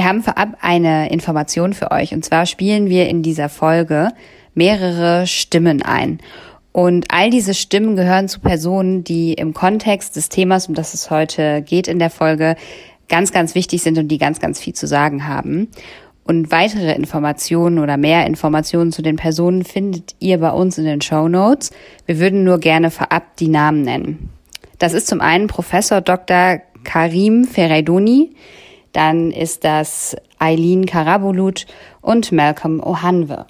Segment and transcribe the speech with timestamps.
[0.00, 2.14] Wir haben vorab eine Information für euch.
[2.14, 4.08] Und zwar spielen wir in dieser Folge
[4.54, 6.20] mehrere Stimmen ein.
[6.72, 11.10] Und all diese Stimmen gehören zu Personen, die im Kontext des Themas, um das es
[11.10, 12.56] heute geht in der Folge,
[13.10, 15.68] ganz, ganz wichtig sind und die ganz, ganz viel zu sagen haben.
[16.24, 21.02] Und weitere Informationen oder mehr Informationen zu den Personen findet ihr bei uns in den
[21.02, 21.72] Show Notes.
[22.06, 24.30] Wir würden nur gerne vorab die Namen nennen.
[24.78, 26.62] Das ist zum einen Professor Dr.
[26.84, 28.30] Karim Ferreidoni,
[28.92, 31.66] dann ist das Eileen Karabulut
[32.00, 33.46] und Malcolm Ohanwe.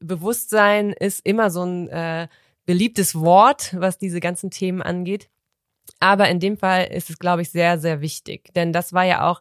[0.00, 2.28] Bewusstsein ist immer so ein äh,
[2.66, 5.28] beliebtes Wort, was diese ganzen Themen angeht.
[6.00, 8.52] Aber in dem Fall ist es, glaube ich, sehr, sehr wichtig.
[8.54, 9.40] Denn das war ja auch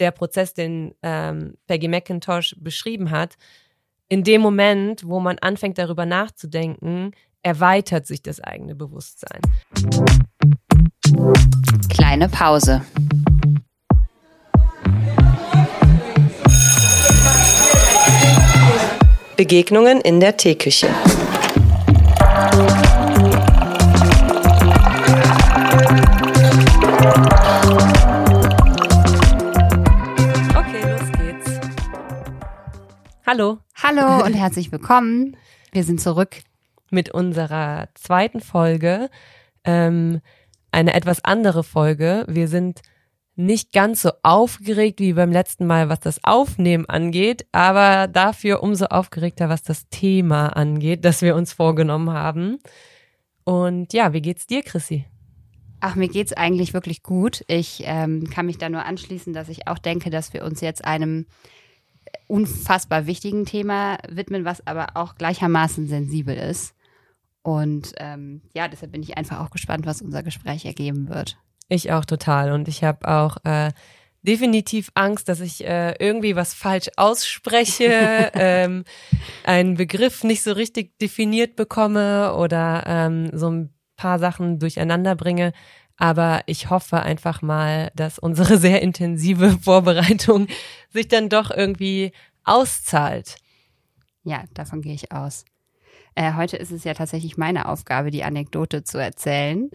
[0.00, 3.36] der Prozess, den ähm, Peggy McIntosh beschrieben hat.
[4.08, 9.40] In dem Moment, wo man anfängt, darüber nachzudenken, erweitert sich das eigene Bewusstsein.
[11.88, 12.82] Kleine Pause.
[19.42, 20.86] Begegnungen in der Teeküche.
[30.54, 31.60] Okay, los geht's.
[33.26, 33.58] Hallo.
[33.82, 35.36] Hallo und herzlich willkommen.
[35.72, 36.36] Wir sind zurück
[36.90, 39.10] mit unserer zweiten Folge.
[39.64, 40.20] Ähm,
[40.70, 42.24] eine etwas andere Folge.
[42.28, 42.82] Wir sind
[43.34, 48.86] nicht ganz so aufgeregt wie beim letzten Mal, was das Aufnehmen angeht, aber dafür umso
[48.86, 52.58] aufgeregter, was das Thema angeht, das wir uns vorgenommen haben.
[53.44, 55.06] Und ja, wie geht's dir, Chrissy?
[55.80, 57.42] Ach, mir geht's eigentlich wirklich gut.
[57.48, 60.84] Ich ähm, kann mich da nur anschließen, dass ich auch denke, dass wir uns jetzt
[60.84, 61.26] einem
[62.28, 66.74] unfassbar wichtigen Thema widmen, was aber auch gleichermaßen sensibel ist.
[67.42, 71.36] Und ähm, ja, deshalb bin ich einfach auch gespannt, was unser Gespräch ergeben wird.
[71.68, 72.52] Ich auch total.
[72.52, 73.70] Und ich habe auch äh,
[74.22, 78.84] definitiv Angst, dass ich äh, irgendwie was falsch ausspreche, ähm,
[79.44, 85.52] einen Begriff nicht so richtig definiert bekomme oder ähm, so ein paar Sachen durcheinander bringe.
[85.96, 90.48] Aber ich hoffe einfach mal, dass unsere sehr intensive Vorbereitung
[90.90, 92.12] sich dann doch irgendwie
[92.44, 93.36] auszahlt.
[94.24, 95.44] Ja, davon gehe ich aus.
[96.14, 99.70] Äh, heute ist es ja tatsächlich meine Aufgabe, die Anekdote zu erzählen.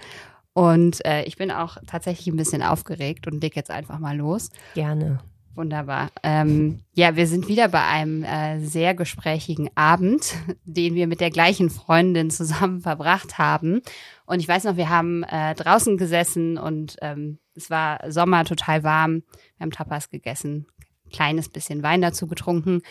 [0.57, 4.49] Und äh, ich bin auch tatsächlich ein bisschen aufgeregt und leg jetzt einfach mal los.
[4.73, 5.19] Gerne.
[5.53, 6.09] Wunderbar.
[6.23, 10.33] Ähm, ja, wir sind wieder bei einem äh, sehr gesprächigen Abend,
[10.65, 13.83] den wir mit der gleichen Freundin zusammen verbracht haben.
[14.25, 18.83] Und ich weiß noch, wir haben äh, draußen gesessen und ähm, es war Sommer, total
[18.83, 19.21] warm.
[19.57, 20.65] Wir haben Tapas gegessen,
[21.11, 22.81] kleines bisschen Wein dazu getrunken.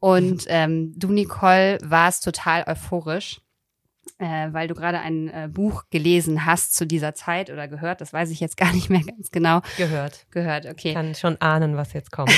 [0.00, 3.41] Und ähm, du, Nicole, warst total euphorisch
[4.18, 8.12] äh, weil du gerade ein äh, Buch gelesen hast zu dieser Zeit oder gehört, das
[8.12, 9.60] weiß ich jetzt gar nicht mehr ganz genau.
[9.76, 10.26] Gehört.
[10.30, 10.88] Gehört, okay.
[10.88, 12.32] Ich kann schon ahnen, was jetzt kommt.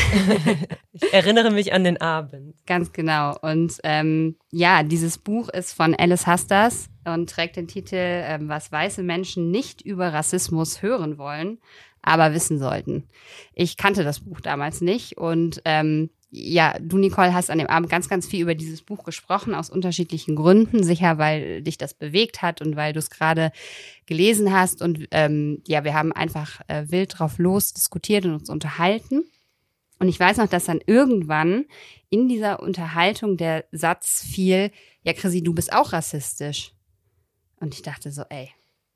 [0.93, 2.55] ich erinnere mich an den Abend.
[2.67, 3.37] Ganz genau.
[3.41, 8.73] Und ähm, ja, dieses Buch ist von Alice Hastas und trägt den Titel, ähm, was
[8.73, 11.59] weiße Menschen nicht über Rassismus hören wollen,
[12.03, 13.09] aber wissen sollten.
[13.55, 17.89] Ich kannte das Buch damals nicht und ähm, ja, du, Nicole, hast an dem Abend
[17.89, 20.83] ganz, ganz viel über dieses Buch gesprochen, aus unterschiedlichen Gründen.
[20.83, 23.53] Sicher, weil dich das bewegt hat und weil du es gerade
[24.07, 24.83] gelesen hast.
[24.83, 29.23] Und ähm, ja, wir haben einfach äh, wild drauf los diskutiert und uns unterhalten.
[30.01, 31.67] Und ich weiß noch, dass dann irgendwann
[32.11, 34.73] in dieser Unterhaltung der Satz fiel,
[35.03, 36.73] ja, Chrissy, du bist auch rassistisch.
[37.61, 38.51] Und ich dachte so, ey,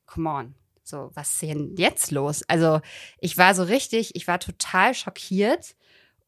[0.05, 0.55] come on.
[0.83, 2.43] So, was ist denn jetzt los?
[2.49, 2.81] Also,
[3.19, 5.75] ich war so richtig, ich war total schockiert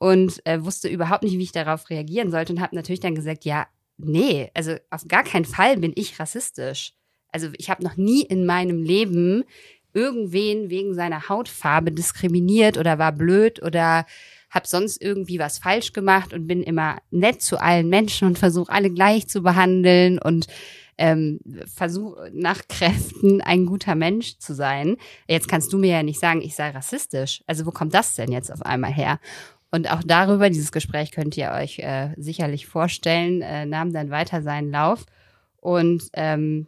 [0.02, 3.46] und äh, wusste überhaupt nicht, wie ich darauf reagieren sollte und habe natürlich dann gesagt,
[3.46, 3.68] ja,
[3.98, 6.94] nee, also auf gar keinen Fall bin ich rassistisch.
[7.32, 9.44] Also ich habe noch nie in meinem Leben
[9.94, 14.08] irgendwen wegen seiner Hautfarbe diskriminiert oder war blöd oder
[14.50, 18.72] habe sonst irgendwie was falsch gemacht und bin immer nett zu allen Menschen und versuche
[18.72, 20.48] alle gleich zu behandeln und
[20.98, 21.40] ähm,
[21.76, 24.98] versuche nach Kräften ein guter Mensch zu sein.
[25.28, 27.44] Jetzt kannst du mir ja nicht sagen, ich sei rassistisch.
[27.46, 29.20] Also wo kommt das denn jetzt auf einmal her?
[29.72, 34.42] Und auch darüber, dieses Gespräch könnt ihr euch äh, sicherlich vorstellen, äh, nahm dann weiter
[34.42, 35.06] seinen Lauf.
[35.58, 36.68] Und ähm,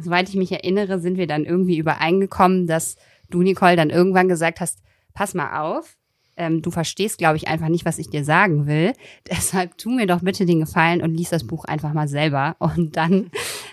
[0.00, 2.96] soweit ich mich erinnere, sind wir dann irgendwie übereingekommen, dass
[3.30, 4.80] du, Nicole, dann irgendwann gesagt hast,
[5.14, 5.96] pass mal auf,
[6.36, 8.92] ähm, du verstehst, glaube ich, einfach nicht, was ich dir sagen will.
[9.30, 12.56] Deshalb tu mir doch bitte den Gefallen und lies das Buch einfach mal selber.
[12.76, 13.30] Und dann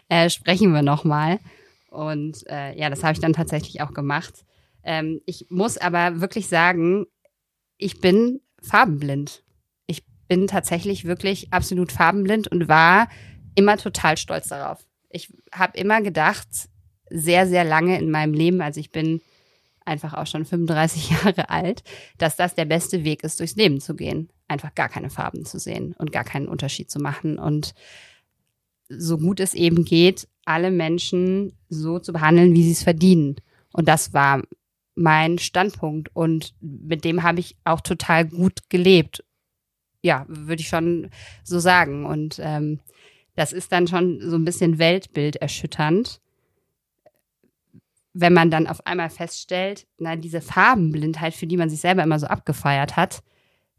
[0.09, 1.39] äh, sprechen wir nochmal.
[1.89, 4.45] Und äh, ja, das habe ich dann tatsächlich auch gemacht.
[4.83, 7.05] Ähm, ich muss aber wirklich sagen,
[7.77, 9.43] ich bin farbenblind.
[9.87, 13.09] Ich bin tatsächlich wirklich absolut farbenblind und war
[13.55, 14.85] immer total stolz darauf.
[15.09, 16.47] Ich habe immer gedacht,
[17.09, 19.21] sehr, sehr lange in meinem Leben, also ich bin
[19.85, 21.83] einfach auch schon 35 Jahre alt,
[22.17, 24.29] dass das der beste Weg ist, durchs Leben zu gehen.
[24.47, 27.73] Einfach gar keine Farben zu sehen und gar keinen Unterschied zu machen und
[28.89, 33.37] so gut es eben geht, alle Menschen so zu behandeln, wie sie es verdienen.
[33.71, 34.41] Und das war
[34.95, 39.23] mein Standpunkt und mit dem habe ich auch total gut gelebt.
[40.01, 41.09] Ja, würde ich schon
[41.43, 42.05] so sagen.
[42.05, 42.79] Und ähm,
[43.35, 46.19] das ist dann schon so ein bisschen Weltbild erschütternd,
[48.13, 52.19] wenn man dann auf einmal feststellt, na, diese Farbenblindheit, für die man sich selber immer
[52.19, 53.23] so abgefeiert hat,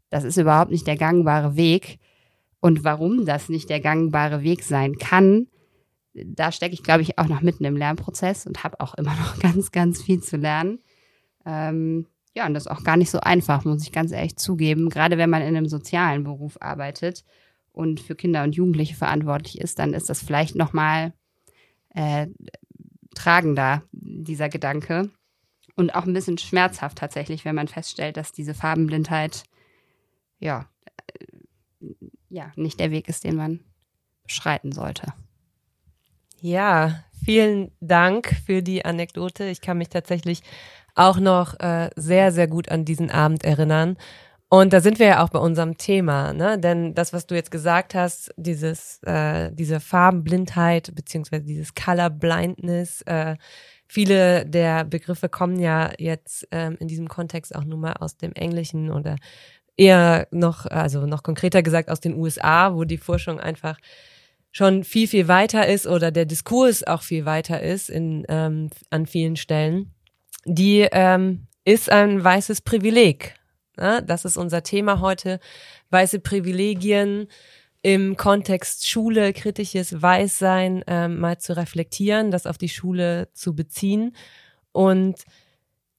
[0.09, 1.99] das ist überhaupt nicht der gangbare Weg.
[2.59, 5.47] Und warum das nicht der gangbare Weg sein kann,
[6.13, 9.39] da stecke ich, glaube ich, auch noch mitten im Lernprozess und habe auch immer noch
[9.39, 10.79] ganz, ganz viel zu lernen.
[11.45, 14.89] Ähm, ja, und das ist auch gar nicht so einfach, muss ich ganz ehrlich zugeben.
[14.89, 17.23] Gerade wenn man in einem sozialen Beruf arbeitet
[17.71, 21.13] und für Kinder und Jugendliche verantwortlich ist, dann ist das vielleicht noch mal
[21.89, 22.27] äh,
[23.15, 25.09] tragender, dieser Gedanke.
[25.75, 29.43] Und auch ein bisschen schmerzhaft tatsächlich, wenn man feststellt, dass diese Farbenblindheit
[30.39, 30.69] ja,
[31.81, 31.93] äh,
[32.29, 33.59] ja nicht der Weg ist, den man
[34.23, 35.13] beschreiten sollte.
[36.41, 39.45] Ja, vielen Dank für die Anekdote.
[39.45, 40.43] Ich kann mich tatsächlich
[40.95, 43.97] auch noch äh, sehr, sehr gut an diesen Abend erinnern.
[44.49, 46.59] Und da sind wir ja auch bei unserem Thema, ne?
[46.59, 53.01] Denn das, was du jetzt gesagt hast, dieses, äh, diese Farbenblindheit beziehungsweise dieses Color Blindness,
[53.07, 53.35] äh,
[53.87, 58.33] viele der Begriffe kommen ja jetzt ähm, in diesem Kontext auch nur mal aus dem
[58.33, 59.15] Englischen oder
[59.75, 63.79] eher noch, also noch konkreter gesagt aus den USA, wo die Forschung einfach
[64.51, 69.07] schon viel, viel weiter ist oder der Diskurs auch viel weiter ist in, ähm, an
[69.07, 69.92] vielen Stellen
[70.45, 73.35] die ähm, ist ein weißes Privileg.
[73.77, 75.39] Ja, das ist unser Thema heute.
[75.89, 77.27] Weiße Privilegien
[77.81, 84.15] im Kontext Schule, kritisches Weißsein ähm, mal zu reflektieren, das auf die Schule zu beziehen.
[84.71, 85.23] Und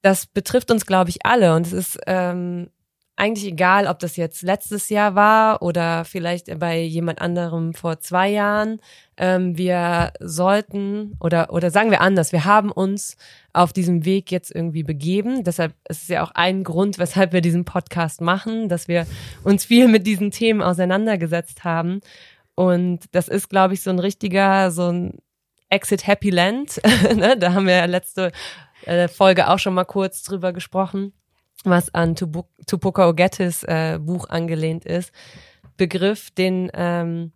[0.03, 1.55] das betrifft uns, glaube ich, alle.
[1.55, 2.71] Und es ist ähm,
[3.17, 8.29] eigentlich egal, ob das jetzt letztes Jahr war oder vielleicht bei jemand anderem vor zwei
[8.29, 8.81] Jahren.
[9.17, 13.17] Ähm, wir sollten oder oder sagen wir anders, wir haben uns
[13.53, 15.45] auf diesem Weg jetzt irgendwie begeben.
[15.45, 19.07] Deshalb ist es ja auch ein Grund, weshalb wir diesen Podcast machen, dass wir
[19.45, 22.01] uns viel mit diesen Themen auseinandergesetzt haben.
[22.57, 25.19] Und das ist, glaube ich, so ein richtiger, so ein
[25.69, 26.81] Exit Happy Land.
[27.15, 27.37] ne?
[27.39, 28.33] Da haben wir ja letzte
[28.87, 31.13] äh, Folge auch schon mal kurz drüber gesprochen
[31.65, 35.13] was an Tupoka Ogetis äh, Buch angelehnt ist,
[35.77, 37.33] Begriff, den ähm,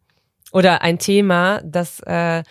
[0.52, 2.42] oder ein Thema, das äh,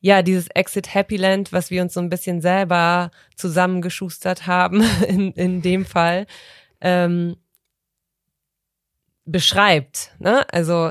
[0.00, 5.32] ja dieses Exit Happy Land, was wir uns so ein bisschen selber zusammengeschustert haben in,
[5.32, 6.26] in dem Fall,
[6.80, 7.36] ähm,
[9.24, 10.12] beschreibt.
[10.18, 10.44] Ne?
[10.52, 10.90] Also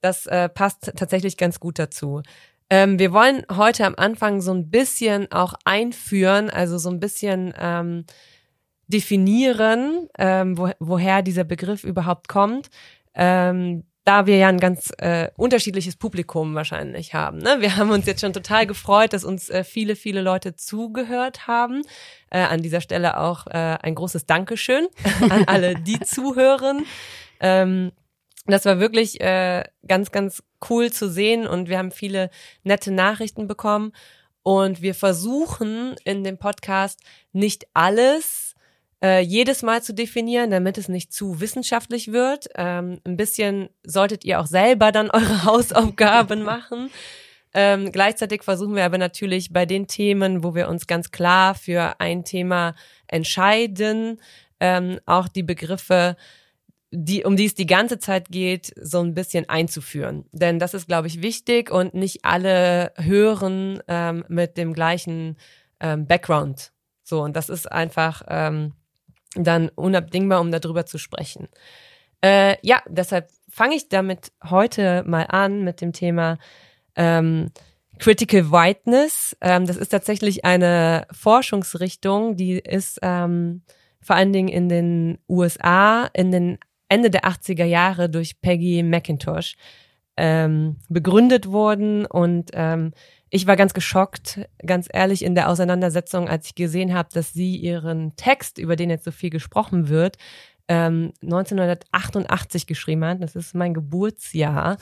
[0.00, 2.22] das äh, passt tatsächlich ganz gut dazu.
[2.70, 7.54] Ähm, wir wollen heute am Anfang so ein bisschen auch einführen, also so ein bisschen
[7.58, 8.04] ähm,
[8.88, 12.68] definieren, ähm, wo, woher dieser Begriff überhaupt kommt.
[13.14, 17.36] Ähm, da wir ja ein ganz äh, unterschiedliches Publikum wahrscheinlich haben.
[17.36, 17.58] Ne?
[17.60, 21.82] Wir haben uns jetzt schon total gefreut, dass uns äh, viele, viele Leute zugehört haben.
[22.30, 24.88] Äh, an dieser Stelle auch äh, ein großes Dankeschön
[25.28, 26.86] an alle, die zuhören.
[27.40, 27.92] Ähm,
[28.46, 32.30] das war wirklich äh, ganz, ganz cool zu sehen und wir haben viele
[32.62, 33.92] nette Nachrichten bekommen.
[34.42, 37.00] Und wir versuchen in dem Podcast
[37.32, 38.47] nicht alles
[39.02, 42.48] äh, jedes Mal zu definieren, damit es nicht zu wissenschaftlich wird.
[42.56, 46.90] Ähm, ein bisschen solltet ihr auch selber dann eure Hausaufgaben machen.
[47.54, 51.98] Ähm, gleichzeitig versuchen wir aber natürlich bei den Themen, wo wir uns ganz klar für
[51.98, 52.74] ein Thema
[53.06, 54.20] entscheiden,
[54.60, 56.16] ähm, auch die Begriffe,
[56.90, 60.24] die, um die es die ganze Zeit geht, so ein bisschen einzuführen.
[60.32, 65.36] Denn das ist, glaube ich, wichtig und nicht alle hören ähm, mit dem gleichen
[65.80, 66.72] ähm, Background.
[67.02, 68.74] So, und das ist einfach ähm,
[69.44, 71.48] dann unabdingbar, um darüber zu sprechen.
[72.20, 76.38] Äh, ja, deshalb fange ich damit heute mal an mit dem Thema
[76.96, 77.50] ähm,
[77.98, 79.36] Critical Whiteness.
[79.40, 83.62] Ähm, das ist tatsächlich eine Forschungsrichtung, die ist ähm,
[84.00, 89.56] vor allen Dingen in den USA in den Ende der 80er Jahre durch Peggy McIntosh
[90.16, 92.92] ähm, begründet worden und ähm,
[93.30, 97.56] ich war ganz geschockt, ganz ehrlich, in der Auseinandersetzung, als ich gesehen habe, dass sie
[97.56, 100.16] ihren Text, über den jetzt so viel gesprochen wird,
[100.68, 103.22] ähm, 1988 geschrieben hat.
[103.22, 104.76] Das ist mein Geburtsjahr.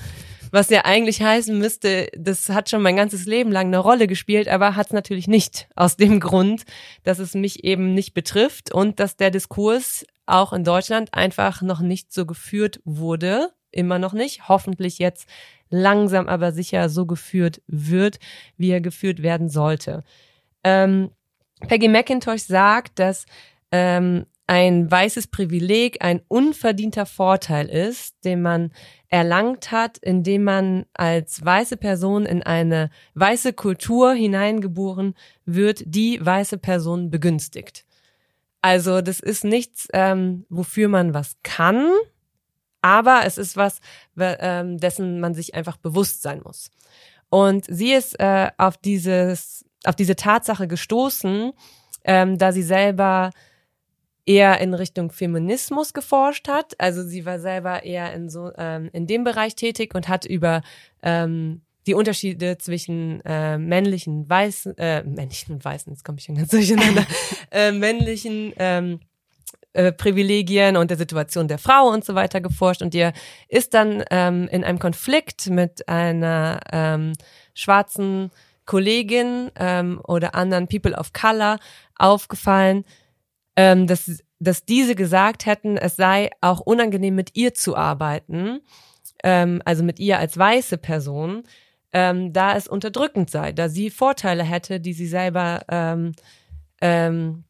[0.50, 4.48] Was ja eigentlich heißen müsste, das hat schon mein ganzes Leben lang eine Rolle gespielt,
[4.48, 5.68] aber hat es natürlich nicht.
[5.76, 6.64] Aus dem Grund,
[7.04, 11.80] dass es mich eben nicht betrifft und dass der Diskurs auch in Deutschland einfach noch
[11.80, 13.50] nicht so geführt wurde.
[13.76, 14.48] Immer noch nicht.
[14.48, 15.28] Hoffentlich jetzt
[15.68, 18.18] langsam aber sicher so geführt wird,
[18.56, 20.02] wie er geführt werden sollte.
[20.64, 21.10] Ähm,
[21.68, 23.26] Peggy McIntosh sagt, dass
[23.70, 28.70] ähm, ein weißes Privileg ein unverdienter Vorteil ist, den man
[29.08, 35.14] erlangt hat, indem man als weiße Person in eine weiße Kultur hineingeboren
[35.44, 37.84] wird, die weiße Person begünstigt.
[38.62, 41.90] Also das ist nichts, ähm, wofür man was kann,
[42.86, 43.80] aber es ist was,
[44.16, 46.70] ähm, dessen man sich einfach bewusst sein muss.
[47.30, 51.52] Und sie ist äh, auf dieses, auf diese Tatsache gestoßen,
[52.04, 53.32] ähm, da sie selber
[54.24, 56.78] eher in Richtung Feminismus geforscht hat.
[56.78, 60.62] Also sie war selber eher in so ähm, in dem Bereich tätig und hat über
[61.02, 66.36] ähm, die Unterschiede zwischen äh, männlichen weißen, äh, männlichen und weißen, jetzt komme ich schon
[66.36, 67.04] ganz durcheinander,
[67.50, 69.00] äh, männlichen ähm,
[69.76, 72.82] äh, Privilegien und der Situation der Frau und so weiter geforscht.
[72.82, 73.12] Und ihr
[73.48, 77.12] ist dann ähm, in einem Konflikt mit einer ähm,
[77.54, 78.30] schwarzen
[78.64, 81.58] Kollegin ähm, oder anderen People of Color
[81.94, 82.84] aufgefallen,
[83.54, 88.60] ähm, dass, dass diese gesagt hätten, es sei auch unangenehm, mit ihr zu arbeiten,
[89.22, 91.44] ähm, also mit ihr als weiße Person,
[91.92, 96.12] ähm, da es unterdrückend sei, da sie Vorteile hätte, die sie selber ähm,
[96.80, 97.44] ähm,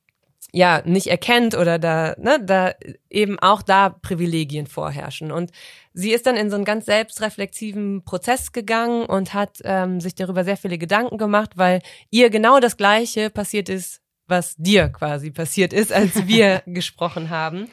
[0.56, 2.72] ja nicht erkennt oder da ne, da
[3.10, 5.50] eben auch da Privilegien vorherrschen und
[5.92, 10.44] sie ist dann in so einen ganz selbstreflexiven Prozess gegangen und hat ähm, sich darüber
[10.44, 15.72] sehr viele Gedanken gemacht, weil ihr genau das Gleiche passiert ist was dir quasi passiert
[15.72, 17.68] ist, als wir gesprochen haben.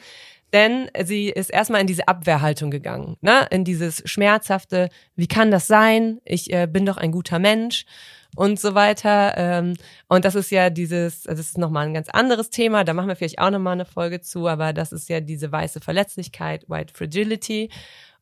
[0.52, 3.46] Denn sie ist erstmal in diese Abwehrhaltung gegangen, ne?
[3.50, 6.20] in dieses schmerzhafte, wie kann das sein?
[6.24, 7.86] Ich äh, bin doch ein guter Mensch
[8.34, 9.34] und so weiter.
[9.36, 9.74] Ähm,
[10.08, 13.16] und das ist ja dieses, das ist nochmal ein ganz anderes Thema, da machen wir
[13.16, 17.70] vielleicht auch nochmal eine Folge zu, aber das ist ja diese weiße Verletzlichkeit, White Fragility.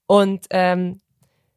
[0.06, 1.00] Und ähm,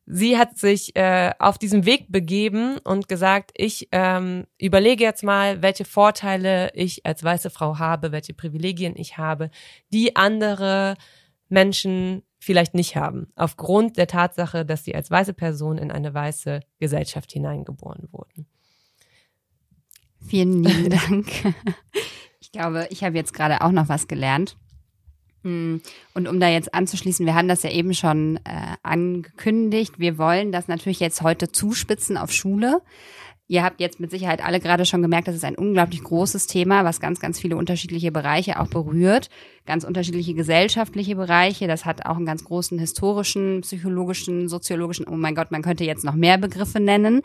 [0.06, 5.62] sie hat sich äh, auf diesen Weg begeben und gesagt, ich ähm, überlege jetzt mal,
[5.62, 9.50] welche Vorteile ich als weiße Frau habe, welche Privilegien ich habe,
[9.92, 10.96] die andere
[11.50, 16.60] Menschen vielleicht nicht haben, aufgrund der Tatsache, dass sie als weiße Person in eine weiße
[16.80, 18.46] Gesellschaft hineingeboren wurden.
[20.26, 21.28] Vielen lieben Dank.
[22.40, 24.58] Ich glaube, ich habe jetzt gerade auch noch was gelernt.
[25.44, 25.82] Hm.
[26.14, 30.00] Und um da jetzt anzuschließen, wir haben das ja eben schon äh, angekündigt.
[30.00, 32.82] Wir wollen das natürlich jetzt heute zuspitzen auf Schule.
[33.48, 36.84] Ihr habt jetzt mit Sicherheit alle gerade schon gemerkt, das ist ein unglaublich großes Thema,
[36.84, 39.30] was ganz, ganz viele unterschiedliche Bereiche auch berührt.
[39.68, 41.68] Ganz unterschiedliche gesellschaftliche Bereiche.
[41.68, 46.04] Das hat auch einen ganz großen historischen, psychologischen, soziologischen, oh mein Gott, man könnte jetzt
[46.04, 47.22] noch mehr Begriffe nennen.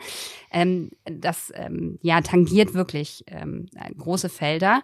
[0.51, 3.65] Ähm, das ähm, ja tangiert wirklich ähm,
[3.97, 4.83] große Felder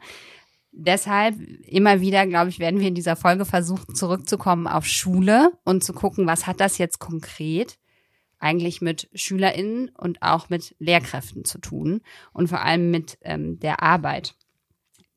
[0.77, 5.83] deshalb immer wieder, glaube ich, werden wir in dieser Folge versuchen, zurückzukommen auf Schule und
[5.83, 7.79] zu gucken, was hat das jetzt konkret
[8.39, 12.01] eigentlich mit SchülerInnen und auch mit Lehrkräften zu tun
[12.33, 14.35] und vor allem mit ähm, der Arbeit,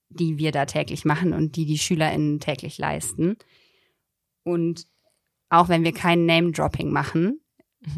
[0.08, 3.36] die wir da täglich machen und die die SchülerInnen täglich leisten.
[4.42, 4.86] Und
[5.48, 7.40] auch wenn wir kein Name-Dropping machen,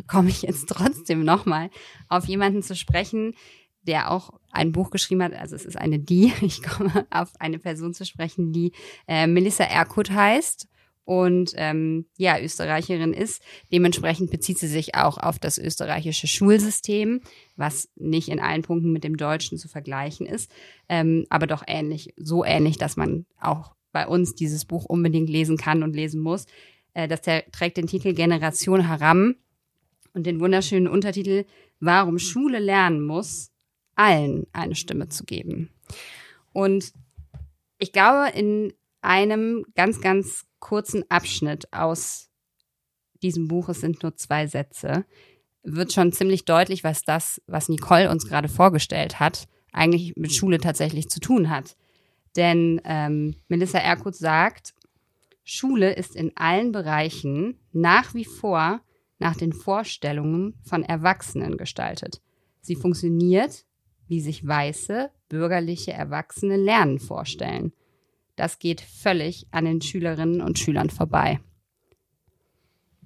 [0.06, 1.70] komme ich jetzt trotzdem nochmal
[2.08, 3.34] auf jemanden zu sprechen,
[3.82, 7.58] der auch ein Buch geschrieben hat, also es ist eine die, ich komme auf eine
[7.58, 8.72] Person zu sprechen, die
[9.06, 10.68] äh, Melissa Erkut heißt
[11.04, 13.42] und ähm, ja, Österreicherin ist.
[13.72, 17.20] Dementsprechend bezieht sie sich auch auf das österreichische Schulsystem,
[17.56, 20.50] was nicht in allen Punkten mit dem deutschen zu vergleichen ist,
[20.88, 25.56] ähm, aber doch ähnlich, so ähnlich, dass man auch bei uns dieses Buch unbedingt lesen
[25.56, 26.46] kann und lesen muss.
[26.94, 29.36] Äh, das trägt den Titel Generation Haram
[30.14, 31.44] und den wunderschönen Untertitel
[31.80, 33.50] Warum Schule lernen muss,
[33.96, 35.70] allen eine Stimme zu geben.
[36.52, 36.92] Und
[37.78, 42.30] ich glaube, in einem ganz, ganz kurzen Abschnitt aus
[43.22, 45.04] diesem Buch, es sind nur zwei Sätze,
[45.62, 50.58] wird schon ziemlich deutlich, was das, was Nicole uns gerade vorgestellt hat, eigentlich mit Schule
[50.58, 51.76] tatsächlich zu tun hat.
[52.36, 54.74] Denn ähm, Melissa Erkut sagt,
[55.44, 58.80] Schule ist in allen Bereichen nach wie vor
[59.18, 62.20] nach den Vorstellungen von Erwachsenen gestaltet.
[62.60, 63.64] Sie funktioniert
[64.06, 67.72] wie sich weiße, bürgerliche Erwachsene Lernen vorstellen.
[68.36, 71.40] Das geht völlig an den Schülerinnen und Schülern vorbei.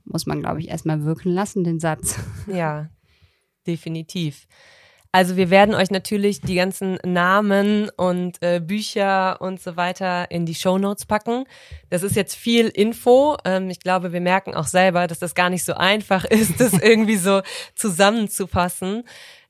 [0.05, 2.19] Muss man, glaube ich, erstmal wirken lassen, den Satz.
[2.47, 2.89] Ja,
[3.67, 4.47] definitiv.
[5.17, 10.45] Also wir werden euch natürlich die ganzen Namen und äh, Bücher und so weiter in
[10.45, 11.45] die Show Notes packen.
[11.89, 13.37] Das ist jetzt viel Info.
[13.47, 16.75] Ähm, ich glaube, wir merken auch selber, dass das gar nicht so einfach ist, das
[16.75, 17.41] irgendwie so
[17.75, 19.05] zusammenzufassen.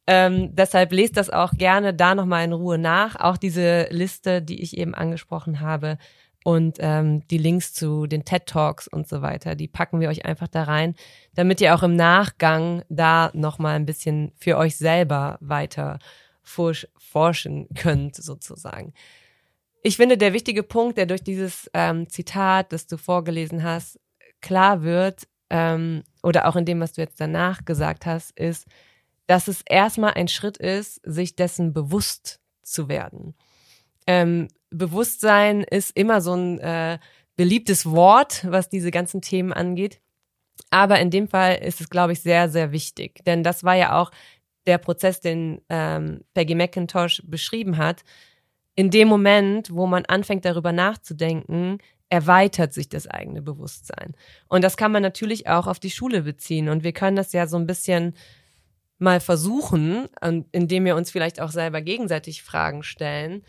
[0.07, 3.17] Ähm, deshalb lest das auch gerne da nochmal in Ruhe nach.
[3.17, 5.99] Auch diese Liste, die ich eben angesprochen habe
[6.45, 10.25] und ähm, die Links zu den TED Talks und so weiter, die packen wir euch
[10.25, 10.95] einfach da rein,
[11.35, 15.99] damit ihr auch im Nachgang da nochmal ein bisschen für euch selber weiter
[16.45, 18.95] forschen könnt, sozusagen.
[19.83, 23.99] Ich finde, der wichtige Punkt, der durch dieses ähm, Zitat, das du vorgelesen hast,
[24.41, 28.67] klar wird, ähm, oder auch in dem, was du jetzt danach gesagt hast, ist,
[29.27, 33.35] dass es erstmal ein Schritt ist, sich dessen bewusst zu werden.
[34.07, 36.99] Ähm, Bewusstsein ist immer so ein äh,
[37.37, 40.01] beliebtes Wort, was diese ganzen Themen angeht.
[40.71, 43.25] Aber in dem Fall ist es, glaube ich, sehr, sehr wichtig.
[43.25, 44.11] Denn das war ja auch
[44.67, 48.03] der Prozess, den ähm, Peggy McIntosh beschrieben hat.
[48.75, 51.79] In dem Moment, wo man anfängt, darüber nachzudenken,
[52.09, 54.15] erweitert sich das eigene Bewusstsein.
[54.49, 56.69] Und das kann man natürlich auch auf die Schule beziehen.
[56.69, 58.15] Und wir können das ja so ein bisschen
[58.99, 60.09] mal versuchen,
[60.53, 63.43] indem wir uns vielleicht auch selber gegenseitig Fragen stellen,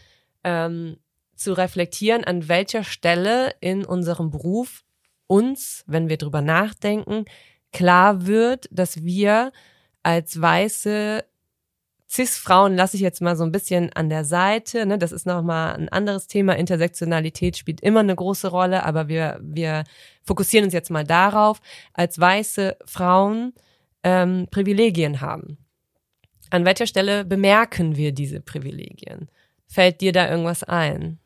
[0.44, 0.98] ähm,
[1.36, 4.84] zu reflektieren, an welcher Stelle in unserem Beruf
[5.27, 7.25] uns, wenn wir drüber nachdenken,
[7.72, 9.51] klar wird, dass wir
[10.04, 11.24] als weiße
[12.10, 14.86] Cis-Frauen lasse ich jetzt mal so ein bisschen an der Seite.
[14.86, 14.98] Ne?
[14.98, 16.54] Das ist nochmal ein anderes Thema.
[16.54, 19.84] Intersektionalität spielt immer eine große Rolle, aber wir, wir
[20.24, 21.60] fokussieren uns jetzt mal darauf,
[21.94, 23.54] als weiße Frauen
[24.04, 25.58] ähm, Privilegien haben.
[26.50, 29.30] An welcher Stelle bemerken wir diese Privilegien?
[29.68, 31.20] Fällt dir da irgendwas ein?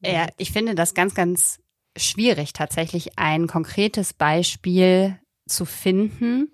[0.00, 1.60] Ja, ich finde das ganz, ganz
[1.96, 6.50] schwierig, tatsächlich ein konkretes Beispiel zu finden.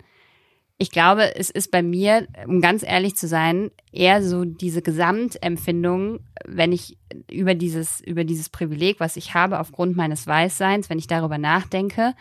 [0.77, 6.19] Ich glaube, es ist bei mir, um ganz ehrlich zu sein, eher so diese Gesamtempfindung,
[6.45, 6.97] wenn ich
[7.31, 12.13] über dieses, über dieses Privileg, was ich habe aufgrund meines Weißseins, wenn ich darüber nachdenke,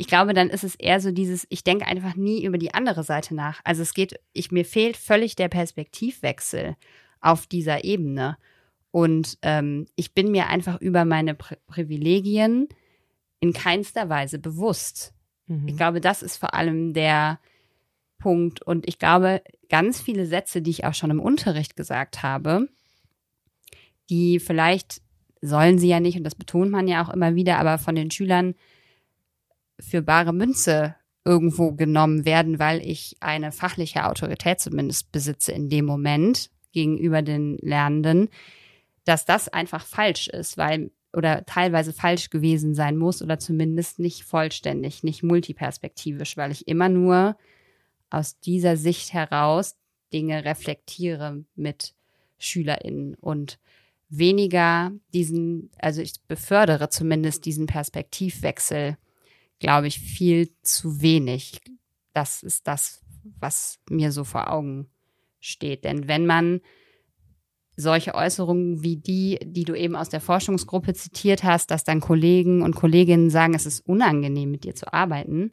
[0.00, 3.04] ich glaube, dann ist es eher so dieses, ich denke einfach nie über die andere
[3.04, 3.60] Seite nach.
[3.64, 6.74] Also es geht, ich, mir fehlt völlig der Perspektivwechsel
[7.20, 8.38] auf dieser Ebene.
[8.92, 12.68] Und ähm, ich bin mir einfach über meine Pri Privilegien
[13.40, 15.12] in keinster Weise bewusst.
[15.48, 15.68] Mhm.
[15.68, 17.38] Ich glaube, das ist vor allem der
[18.18, 18.62] Punkt.
[18.62, 22.70] Und ich glaube, ganz viele Sätze, die ich auch schon im Unterricht gesagt habe,
[24.08, 25.02] die vielleicht
[25.42, 28.10] sollen sie ja nicht, und das betont man ja auch immer wieder, aber von den
[28.10, 28.54] Schülern
[29.80, 35.84] für bare Münze irgendwo genommen werden, weil ich eine fachliche Autorität zumindest besitze in dem
[35.84, 38.28] Moment gegenüber den Lernenden,
[39.04, 44.22] dass das einfach falsch ist, weil oder teilweise falsch gewesen sein muss oder zumindest nicht
[44.22, 47.36] vollständig, nicht multiperspektivisch, weil ich immer nur
[48.10, 49.76] aus dieser Sicht heraus
[50.12, 51.94] Dinge reflektiere mit
[52.38, 53.58] SchülerInnen und
[54.08, 58.96] weniger diesen, also ich befördere zumindest diesen Perspektivwechsel,
[59.60, 61.60] glaube ich, viel zu wenig.
[62.12, 63.04] Das ist das,
[63.38, 64.88] was mir so vor Augen
[65.38, 65.84] steht.
[65.84, 66.60] Denn wenn man
[67.76, 72.62] solche Äußerungen wie die, die du eben aus der Forschungsgruppe zitiert hast, dass dann Kollegen
[72.62, 75.52] und Kolleginnen sagen, es ist unangenehm, mit dir zu arbeiten,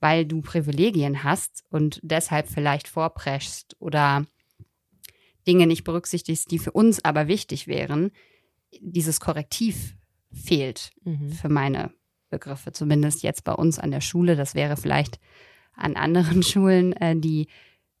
[0.00, 4.26] weil du Privilegien hast und deshalb vielleicht vorpreschst oder
[5.46, 8.10] Dinge nicht berücksichtigst, die für uns aber wichtig wären,
[8.80, 9.96] dieses Korrektiv
[10.32, 11.30] fehlt mhm.
[11.30, 11.92] für meine
[12.30, 14.36] Begriffe, zumindest jetzt bei uns an der Schule.
[14.36, 15.18] Das wäre vielleicht
[15.76, 17.48] an anderen Schulen, äh, die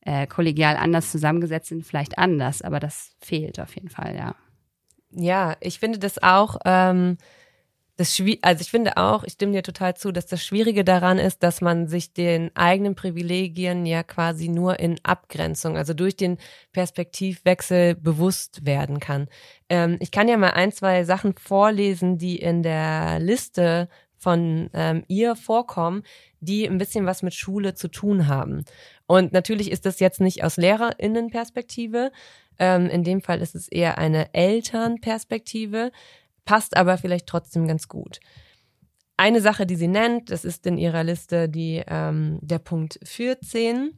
[0.06, 4.36] äh, kollegial anders zusammengesetzt sind, vielleicht anders, aber das fehlt auf jeden Fall, ja.
[5.10, 7.16] Ja, ich finde das auch, ähm,
[7.96, 11.42] das also ich finde auch, ich stimme dir total zu, dass das Schwierige daran ist,
[11.42, 16.36] dass man sich den eigenen Privilegien ja quasi nur in Abgrenzung, also durch den
[16.72, 19.28] Perspektivwechsel bewusst werden kann.
[19.70, 23.88] Ähm, ich kann ja mal ein, zwei Sachen vorlesen, die in der Liste
[24.26, 26.02] von ähm, ihr vorkommen,
[26.40, 28.64] die ein bisschen was mit Schule zu tun haben.
[29.06, 32.10] Und natürlich ist das jetzt nicht aus Lehrerinnenperspektive.
[32.58, 35.92] Ähm, in dem Fall ist es eher eine Elternperspektive,
[36.44, 38.18] passt aber vielleicht trotzdem ganz gut.
[39.16, 43.92] Eine Sache, die sie nennt, das ist in ihrer Liste die, ähm, der Punkt 14,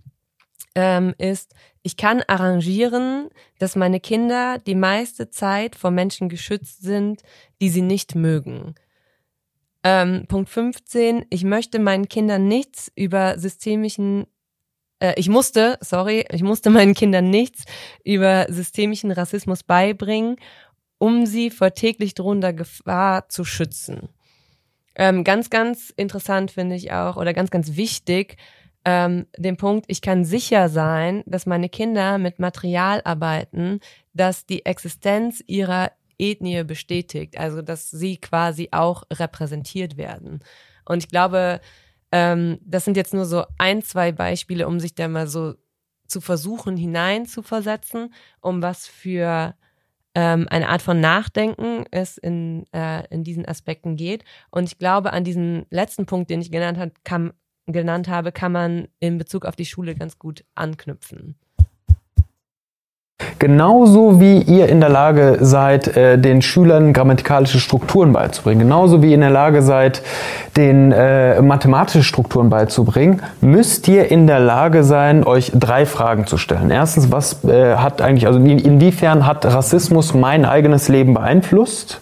[0.75, 7.23] ähm, ist, ich kann arrangieren, dass meine Kinder die meiste Zeit vor Menschen geschützt sind,
[7.63, 8.75] die sie nicht mögen.
[9.85, 14.27] Ähm, Punkt 15, ich möchte meinen Kindern nichts über systemischen
[15.01, 17.65] äh, ich musste, sorry, ich musste meinen Kindern nichts
[18.05, 20.37] über systemischen Rassismus beibringen,
[20.99, 24.09] um sie vor täglich drohender Gefahr zu schützen.
[24.97, 28.37] Ähm, ganz, ganz interessant finde ich auch oder ganz, ganz wichtig,
[28.85, 33.81] ähm, den Punkt, ich kann sicher sein, dass meine Kinder mit Material arbeiten,
[34.15, 40.41] das die Existenz ihrer Ethnie bestätigt, also dass sie quasi auch repräsentiert werden.
[40.85, 41.61] Und ich glaube,
[42.13, 45.55] ähm, das sind jetzt nur so ein, zwei Beispiele, um sich da mal so
[46.07, 49.55] zu versuchen, hinein zu versetzen, um was für
[50.15, 54.25] ähm, eine Art von Nachdenken es in, äh, in diesen Aspekten geht.
[54.51, 57.33] Und ich glaube, an diesen letzten Punkt, den ich genannt, hat, kann,
[57.67, 61.39] genannt habe, kann man in Bezug auf die Schule ganz gut anknüpfen.
[63.39, 69.09] Genauso wie ihr in der Lage seid, äh, den Schülern grammatikalische Strukturen beizubringen, genauso wie
[69.09, 70.03] ihr in der Lage seid,
[70.57, 76.37] den äh, mathematische Strukturen beizubringen, müsst ihr in der Lage sein, euch drei Fragen zu
[76.37, 76.71] stellen.
[76.71, 82.01] Erstens, was äh, hat eigentlich, also inwiefern hat Rassismus mein eigenes Leben beeinflusst?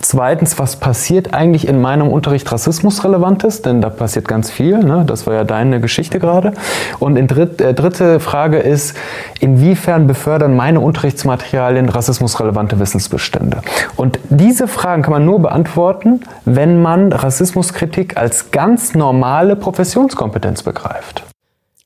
[0.00, 3.62] Zweitens, was passiert eigentlich in meinem Unterricht Rassismusrelevantes?
[3.62, 4.78] Denn da passiert ganz viel.
[4.78, 5.04] Ne?
[5.06, 6.52] Das war ja deine Geschichte gerade.
[6.98, 8.96] Und in dritt, äh, dritte Frage ist,
[9.40, 13.62] inwiefern befördern meine Unterrichtsmaterialien rassismusrelevante Wissensbestände?
[13.96, 21.24] Und diese Fragen kann man nur beantworten, wenn man Rassismuskritik als ganz normale Professionskompetenz begreift.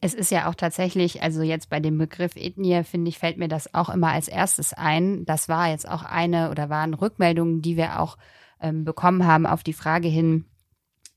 [0.07, 3.49] Es ist ja auch tatsächlich, also jetzt bei dem Begriff Ethnie, finde ich, fällt mir
[3.49, 5.25] das auch immer als erstes ein.
[5.25, 8.17] Das war jetzt auch eine oder waren Rückmeldungen, die wir auch
[8.61, 10.45] ähm, bekommen haben auf die Frage hin,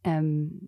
[0.04, 0.68] ähm,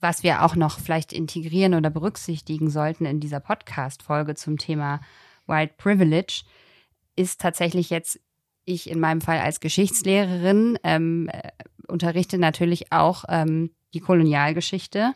[0.00, 5.00] was wir auch noch vielleicht integrieren oder berücksichtigen sollten in dieser Podcast-Folge zum Thema
[5.46, 6.42] White Privilege,
[7.16, 8.20] ist tatsächlich jetzt
[8.66, 11.52] ich in meinem Fall als Geschichtslehrerin ähm, äh,
[11.88, 15.14] unterrichte natürlich auch ähm, die Kolonialgeschichte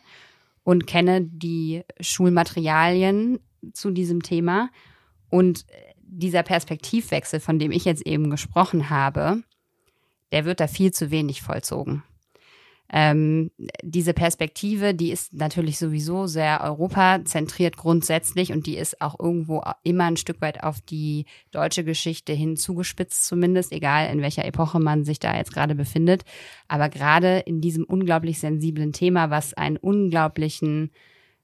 [0.69, 3.39] und kenne die Schulmaterialien
[3.73, 4.69] zu diesem Thema.
[5.31, 5.65] Und
[6.03, 9.43] dieser Perspektivwechsel, von dem ich jetzt eben gesprochen habe,
[10.31, 12.03] der wird da viel zu wenig vollzogen.
[12.91, 13.51] Ähm,
[13.83, 20.05] diese Perspektive, die ist natürlich sowieso sehr europazentriert grundsätzlich und die ist auch irgendwo immer
[20.05, 25.05] ein Stück weit auf die deutsche Geschichte hin zugespitzt, zumindest, egal in welcher Epoche man
[25.05, 26.25] sich da jetzt gerade befindet.
[26.67, 30.91] Aber gerade in diesem unglaublich sensiblen Thema, was einen unglaublichen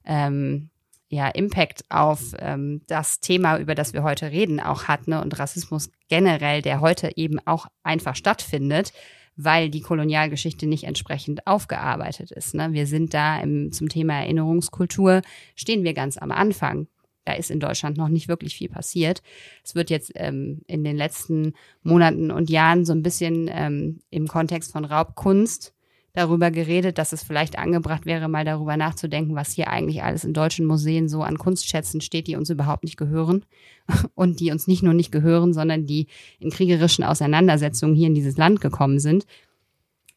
[0.06, 0.70] ähm,
[1.08, 5.20] ja, Impact auf ähm, das Thema, über das wir heute reden, auch hat, ne?
[5.20, 8.92] und Rassismus generell, der heute eben auch einfach stattfindet,
[9.36, 12.54] weil die Kolonialgeschichte nicht entsprechend aufgearbeitet ist.
[12.54, 12.72] Ne?
[12.72, 15.22] Wir sind da im, zum Thema Erinnerungskultur,
[15.56, 16.86] stehen wir ganz am Anfang.
[17.24, 19.22] Da ist in Deutschland noch nicht wirklich viel passiert.
[19.64, 24.28] Es wird jetzt ähm, in den letzten Monaten und Jahren so ein bisschen ähm, im
[24.28, 25.73] Kontext von Raubkunst
[26.14, 30.32] darüber geredet, dass es vielleicht angebracht wäre, mal darüber nachzudenken, was hier eigentlich alles in
[30.32, 33.44] deutschen Museen so an Kunstschätzen steht, die uns überhaupt nicht gehören
[34.14, 36.06] und die uns nicht nur nicht gehören, sondern die
[36.38, 39.26] in kriegerischen Auseinandersetzungen hier in dieses Land gekommen sind,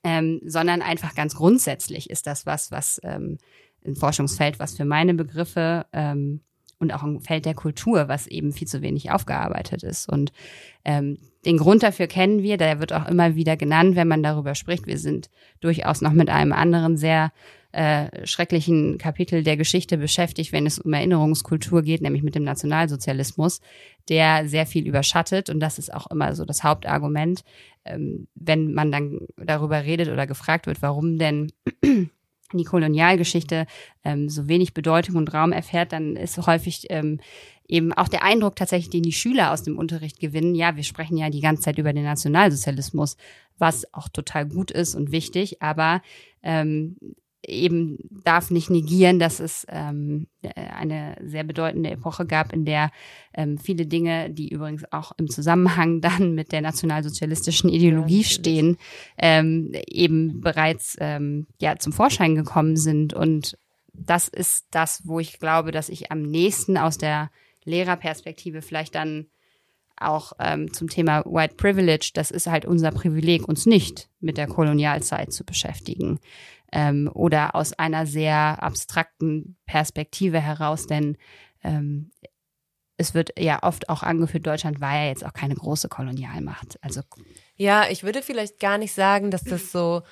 [0.03, 3.39] ähm, sondern einfach ganz grundsätzlich ist das was, was ähm,
[3.83, 6.41] ein Forschungsfeld, was für meine Begriffe ähm,
[6.79, 10.07] und auch ein Feld der Kultur, was eben viel zu wenig aufgearbeitet ist.
[10.07, 10.31] Und
[10.85, 14.53] ähm, den Grund dafür kennen wir, der wird auch immer wieder genannt, wenn man darüber
[14.53, 14.85] spricht.
[14.85, 15.29] Wir sind
[15.61, 17.31] durchaus noch mit einem anderen sehr
[17.71, 23.61] äh, schrecklichen Kapitel der Geschichte beschäftigt, wenn es um Erinnerungskultur geht, nämlich mit dem Nationalsozialismus,
[24.09, 25.49] der sehr viel überschattet.
[25.49, 27.45] Und das ist auch immer so das Hauptargument,
[27.85, 31.53] ähm, wenn man dann darüber redet oder gefragt wird, warum denn
[32.53, 33.67] die Kolonialgeschichte
[34.03, 37.21] ähm, so wenig Bedeutung und Raum erfährt, dann ist häufig ähm,
[37.67, 40.55] eben auch der Eindruck tatsächlich, den die Schüler aus dem Unterricht gewinnen.
[40.55, 43.17] Ja, wir sprechen ja die ganze Zeit über den Nationalsozialismus,
[43.57, 46.01] was auch total gut ist und wichtig, aber
[46.43, 46.97] ähm,
[47.47, 52.91] eben darf nicht negieren, dass es ähm, eine sehr bedeutende Epoche gab, in der
[53.33, 58.77] ähm, viele Dinge, die übrigens auch im Zusammenhang dann mit der nationalsozialistischen Ideologie ja, stehen,
[59.17, 63.13] ähm, eben bereits ähm, ja zum Vorschein gekommen sind.
[63.13, 63.57] Und
[63.93, 67.31] das ist das, wo ich glaube, dass ich am nächsten aus der
[67.67, 69.27] Lehrerperspektive vielleicht dann
[69.99, 74.47] auch ähm, zum Thema White Privilege, das ist halt unser Privileg, uns nicht mit der
[74.47, 76.19] Kolonialzeit zu beschäftigen
[76.71, 81.17] ähm, oder aus einer sehr abstrakten Perspektive heraus, denn
[81.63, 82.11] ähm,
[82.97, 86.77] es wird ja oft auch angeführt, Deutschland war ja jetzt auch keine große Kolonialmacht.
[86.81, 87.01] Also
[87.55, 90.03] ja, ich würde vielleicht gar nicht sagen, dass das so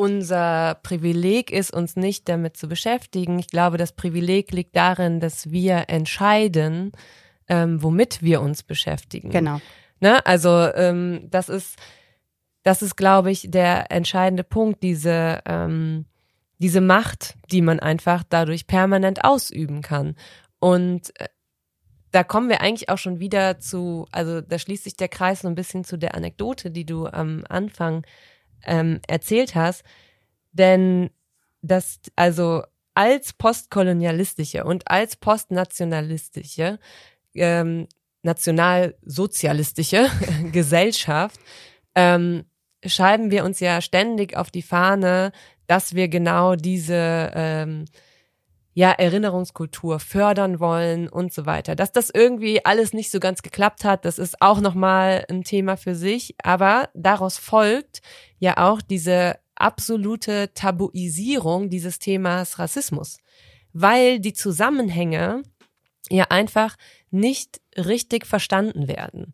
[0.00, 3.38] unser Privileg ist, uns nicht damit zu beschäftigen.
[3.38, 6.92] Ich glaube, das Privileg liegt darin, dass wir entscheiden,
[7.48, 9.28] ähm, womit wir uns beschäftigen.
[9.28, 9.60] Genau.
[10.00, 10.24] Ne?
[10.24, 11.76] Also ähm, das ist
[12.62, 16.06] das ist, glaube ich, der entscheidende Punkt, diese, ähm,
[16.58, 20.14] diese Macht, die man einfach dadurch permanent ausüben kann.
[20.58, 21.28] Und äh,
[22.10, 25.48] da kommen wir eigentlich auch schon wieder zu, also da schließt sich der Kreis so
[25.48, 28.04] ein bisschen zu der Anekdote, die du am Anfang
[28.66, 29.82] ähm, erzählt hast.
[30.52, 31.10] Denn
[31.62, 32.62] das, also
[32.94, 36.78] als postkolonialistische und als postnationalistische,
[37.34, 37.86] ähm,
[38.22, 40.08] nationalsozialistische
[40.52, 41.40] Gesellschaft
[41.94, 42.44] ähm,
[42.84, 45.32] schreiben wir uns ja ständig auf die Fahne,
[45.66, 47.84] dass wir genau diese ähm,
[48.72, 51.74] ja, Erinnerungskultur fördern wollen und so weiter.
[51.74, 55.76] Dass das irgendwie alles nicht so ganz geklappt hat, das ist auch nochmal ein Thema
[55.76, 56.36] für sich.
[56.42, 58.00] Aber daraus folgt
[58.38, 63.18] ja auch diese absolute Tabuisierung dieses Themas Rassismus.
[63.72, 65.42] Weil die Zusammenhänge
[66.08, 66.76] ja einfach
[67.10, 69.32] nicht richtig verstanden werden.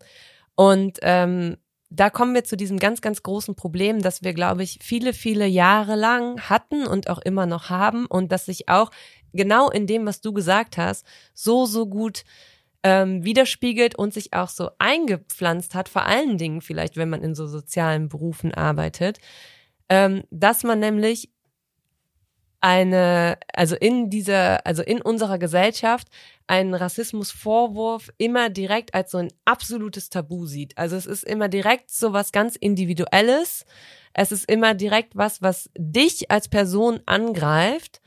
[0.55, 1.57] Und ähm,
[1.89, 5.47] da kommen wir zu diesem ganz, ganz großen Problem, dass wir, glaube ich, viele, viele
[5.47, 8.91] Jahre lang hatten und auch immer noch haben und dass sich auch
[9.33, 12.23] genau in dem, was du gesagt hast, so, so gut
[12.83, 17.35] ähm, widerspiegelt und sich auch so eingepflanzt hat, vor allen Dingen vielleicht, wenn man in
[17.35, 19.19] so sozialen Berufen arbeitet,
[19.89, 21.29] ähm, dass man nämlich
[22.59, 26.07] eine, also in dieser, also in unserer Gesellschaft
[26.47, 30.77] einen Rassismusvorwurf immer direkt als so ein absolutes Tabu sieht.
[30.77, 33.65] Also es ist immer direkt so was ganz Individuelles.
[34.13, 38.01] Es ist immer direkt was, was dich als Person angreift.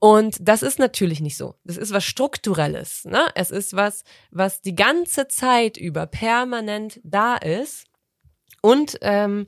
[0.00, 1.54] Und das ist natürlich nicht so.
[1.62, 3.04] Das ist was Strukturelles.
[3.04, 3.26] Ne?
[3.34, 7.86] Es ist was, was die ganze Zeit über permanent da ist
[8.62, 9.46] und ähm,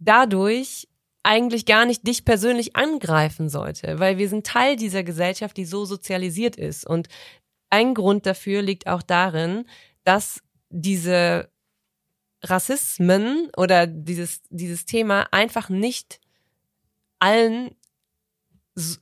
[0.00, 0.88] dadurch
[1.22, 5.84] eigentlich gar nicht dich persönlich angreifen sollte, weil wir sind Teil dieser Gesellschaft, die so
[5.84, 6.84] sozialisiert ist.
[6.84, 7.08] Und
[7.70, 9.64] ein Grund dafür liegt auch darin,
[10.02, 11.48] dass diese
[12.42, 16.20] Rassismen oder dieses, dieses Thema einfach nicht
[17.20, 17.74] allen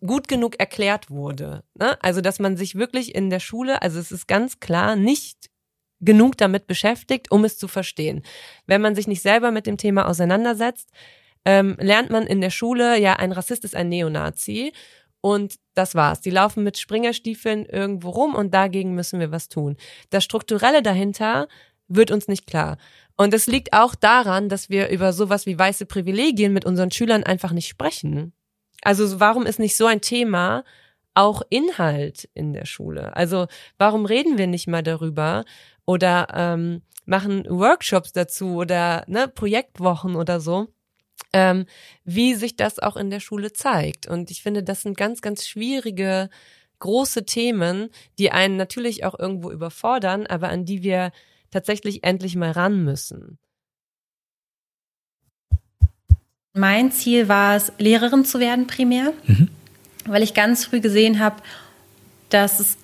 [0.04, 1.64] gut genug erklärt wurde.
[1.74, 1.96] Ne?
[2.02, 5.50] Also, dass man sich wirklich in der Schule, also es ist ganz klar, nicht
[6.00, 8.22] genug damit beschäftigt, um es zu verstehen.
[8.66, 10.90] Wenn man sich nicht selber mit dem Thema auseinandersetzt,
[11.44, 14.72] ähm, lernt man in der Schule, ja, ein Rassist ist ein Neonazi.
[15.20, 16.20] Und das war's.
[16.20, 19.76] Die laufen mit Springerstiefeln irgendwo rum und dagegen müssen wir was tun.
[20.10, 21.46] Das Strukturelle dahinter
[21.86, 22.76] wird uns nicht klar.
[23.16, 27.22] Und es liegt auch daran, dass wir über sowas wie weiße Privilegien mit unseren Schülern
[27.22, 28.32] einfach nicht sprechen.
[28.82, 30.64] Also warum ist nicht so ein Thema
[31.14, 33.16] auch Inhalt in der Schule?
[33.16, 33.46] Also
[33.78, 35.44] warum reden wir nicht mal darüber
[35.86, 40.68] oder ähm, machen Workshops dazu oder ne, Projektwochen oder so?
[41.32, 41.66] ähm,
[42.04, 44.06] wie sich das auch in der Schule zeigt.
[44.06, 46.28] Und ich finde, das sind ganz, ganz schwierige,
[46.80, 51.12] große Themen, die einen natürlich auch irgendwo überfordern, aber an die wir
[51.50, 53.38] tatsächlich endlich mal ran müssen.
[56.54, 59.48] Mein Ziel war es, Lehrerin zu werden primär, mhm.
[60.06, 61.36] weil ich ganz früh gesehen habe,
[62.28, 62.76] dass es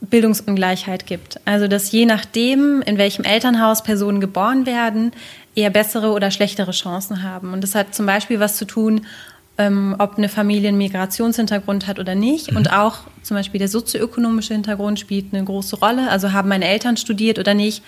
[0.00, 1.40] Bildungsungleichheit gibt.
[1.44, 5.12] Also dass je nachdem, in welchem Elternhaus Personen geboren werden,
[5.54, 7.52] eher bessere oder schlechtere Chancen haben.
[7.52, 9.06] Und das hat zum Beispiel was zu tun,
[9.56, 12.50] ähm, ob eine Familie einen Migrationshintergrund hat oder nicht.
[12.50, 12.56] Mhm.
[12.56, 16.10] Und auch zum Beispiel der sozioökonomische Hintergrund spielt eine große Rolle.
[16.10, 17.82] Also haben meine Eltern studiert oder nicht?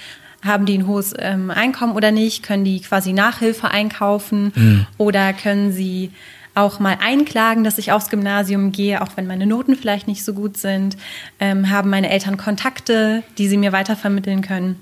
[0.46, 2.42] Haben die ein hohes ähm, Einkommen oder nicht?
[2.42, 4.52] Können die quasi Nachhilfe einkaufen?
[4.54, 4.86] Mhm.
[4.98, 6.10] Oder können sie
[6.54, 10.32] auch mal einklagen, dass ich aufs Gymnasium gehe, auch wenn meine Noten vielleicht nicht so
[10.32, 10.96] gut sind?
[11.38, 14.76] Ähm, haben meine Eltern Kontakte, die sie mir weitervermitteln können?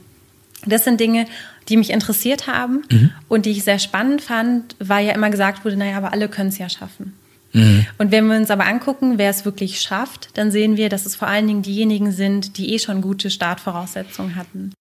[0.67, 1.27] Das sind Dinge,
[1.69, 3.11] die mich interessiert haben mhm.
[3.29, 6.49] und die ich sehr spannend fand, weil ja immer gesagt wurde, naja, aber alle können
[6.49, 7.15] es ja schaffen.
[7.53, 7.87] Mhm.
[7.99, 11.17] Und wenn wir uns aber angucken, wer es wirklich schafft, dann sehen wir, dass es
[11.17, 14.73] vor allen Dingen diejenigen sind, die eh schon gute Startvoraussetzungen hatten.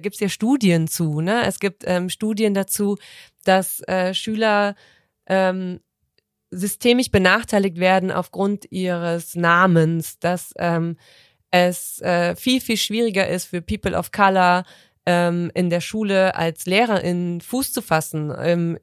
[0.00, 1.44] Gibt es ja Studien zu, ne?
[1.46, 2.96] Es gibt ähm, Studien dazu,
[3.44, 4.74] dass äh, Schüler
[5.26, 5.80] ähm,
[6.50, 10.96] systemisch benachteiligt werden aufgrund ihres Namens, dass ähm,
[11.50, 14.64] es äh, viel, viel schwieriger ist für People of Color
[15.06, 18.78] ähm, in der Schule als Lehrerin Fuß zu fassen, ähm,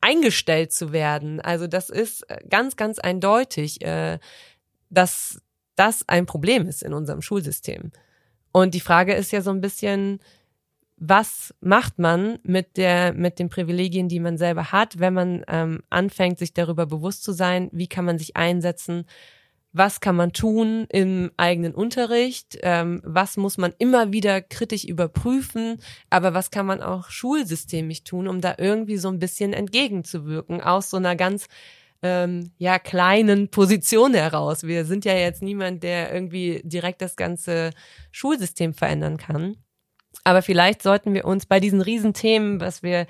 [0.00, 1.40] eingestellt zu werden.
[1.40, 4.18] Also das ist äh, ganz, ganz eindeutig, äh,
[4.90, 5.40] dass
[5.74, 7.92] das ein Problem ist in unserem Schulsystem.
[8.56, 10.18] Und die Frage ist ja so ein bisschen,
[10.96, 15.82] was macht man mit der mit den Privilegien, die man selber hat, wenn man ähm,
[15.90, 19.04] anfängt, sich darüber bewusst zu sein, wie kann man sich einsetzen,
[19.74, 25.76] was kann man tun im eigenen Unterricht, ähm, was muss man immer wieder kritisch überprüfen,
[26.08, 30.88] aber was kann man auch schulsystemisch tun, um da irgendwie so ein bisschen entgegenzuwirken aus
[30.88, 31.48] so einer ganz
[32.02, 34.64] ähm, ja kleinen Position heraus.
[34.64, 37.70] Wir sind ja jetzt niemand, der irgendwie direkt das ganze
[38.12, 39.56] Schulsystem verändern kann.
[40.24, 43.06] Aber vielleicht sollten wir uns bei diesen Riesenthemen, was wir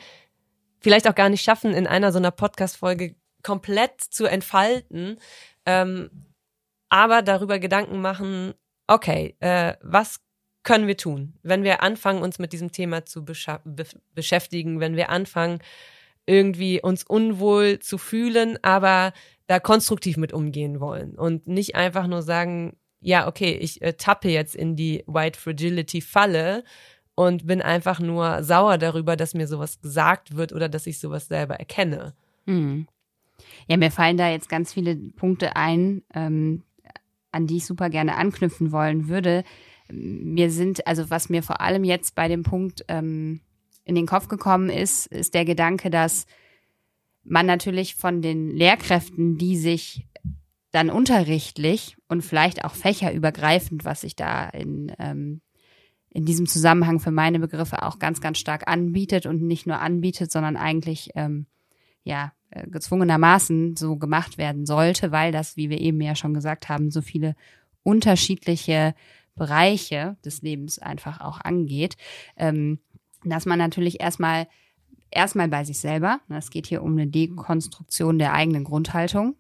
[0.80, 5.18] vielleicht auch gar nicht schaffen, in einer so einer Podcast-Folge komplett zu entfalten,
[5.64, 6.10] ähm,
[6.88, 8.54] aber darüber Gedanken machen,
[8.86, 10.20] okay, äh, was
[10.62, 13.34] können wir tun, wenn wir anfangen, uns mit diesem Thema zu be
[14.14, 15.60] beschäftigen, wenn wir anfangen,
[16.26, 19.12] irgendwie uns unwohl zu fühlen, aber
[19.46, 24.28] da konstruktiv mit umgehen wollen und nicht einfach nur sagen, ja, okay, ich äh, tappe
[24.28, 26.64] jetzt in die White Fragility Falle
[27.14, 31.28] und bin einfach nur sauer darüber, dass mir sowas gesagt wird oder dass ich sowas
[31.28, 32.14] selber erkenne.
[32.46, 32.88] Mhm.
[33.68, 36.62] Ja, mir fallen da jetzt ganz viele Punkte ein, ähm,
[37.32, 39.44] an die ich super gerne anknüpfen wollen würde.
[39.90, 43.40] Mir sind, also was mir vor allem jetzt bei dem Punkt ähm,
[43.86, 46.26] in den Kopf gekommen ist, ist der Gedanke, dass
[47.22, 50.06] man natürlich von den Lehrkräften, die sich
[50.72, 55.40] dann unterrichtlich und vielleicht auch fächerübergreifend, was sich da in, ähm,
[56.10, 60.32] in diesem Zusammenhang für meine Begriffe auch ganz, ganz stark anbietet und nicht nur anbietet,
[60.32, 61.46] sondern eigentlich ähm,
[62.02, 66.68] ja äh, gezwungenermaßen so gemacht werden sollte, weil das, wie wir eben ja schon gesagt
[66.68, 67.36] haben, so viele
[67.84, 68.94] unterschiedliche
[69.36, 71.96] Bereiche des Lebens einfach auch angeht,
[72.36, 72.80] ähm,
[73.30, 74.46] dass man natürlich erstmal
[75.10, 79.36] erstmal bei sich selber, ne, es geht hier um eine Dekonstruktion der eigenen Grundhaltung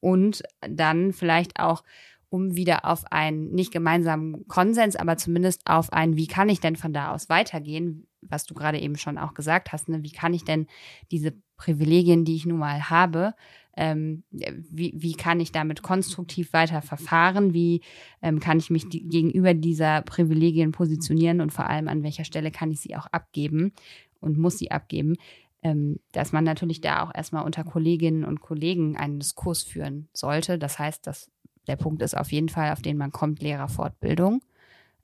[0.00, 1.84] und dann vielleicht auch
[2.28, 6.74] um wieder auf einen nicht gemeinsamen Konsens, aber zumindest auf ein, wie kann ich denn
[6.74, 10.02] von da aus weitergehen, was du gerade eben schon auch gesagt hast, ne?
[10.02, 10.66] wie kann ich denn
[11.12, 13.34] diese Privilegien, die ich nun mal habe,
[13.76, 17.80] ähm, wie, wie kann ich damit konstruktiv weiter verfahren, wie
[18.22, 22.50] ähm, kann ich mich die, gegenüber dieser Privilegien positionieren und vor allem an welcher Stelle
[22.50, 23.72] kann ich sie auch abgeben
[24.20, 25.16] und muss sie abgeben,
[25.62, 30.58] ähm, dass man natürlich da auch erstmal unter Kolleginnen und Kollegen einen Diskurs führen sollte.
[30.58, 31.30] Das heißt, dass
[31.66, 34.40] der Punkt ist auf jeden Fall, auf den man kommt, Lehrerfortbildung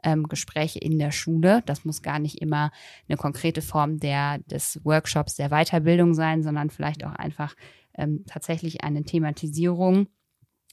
[0.03, 1.63] ähm, Gespräche in der Schule.
[1.67, 2.71] Das muss gar nicht immer
[3.09, 7.55] eine konkrete Form der, des Workshops, der Weiterbildung sein, sondern vielleicht auch einfach
[7.97, 10.09] ähm, tatsächlich eine Thematisierung,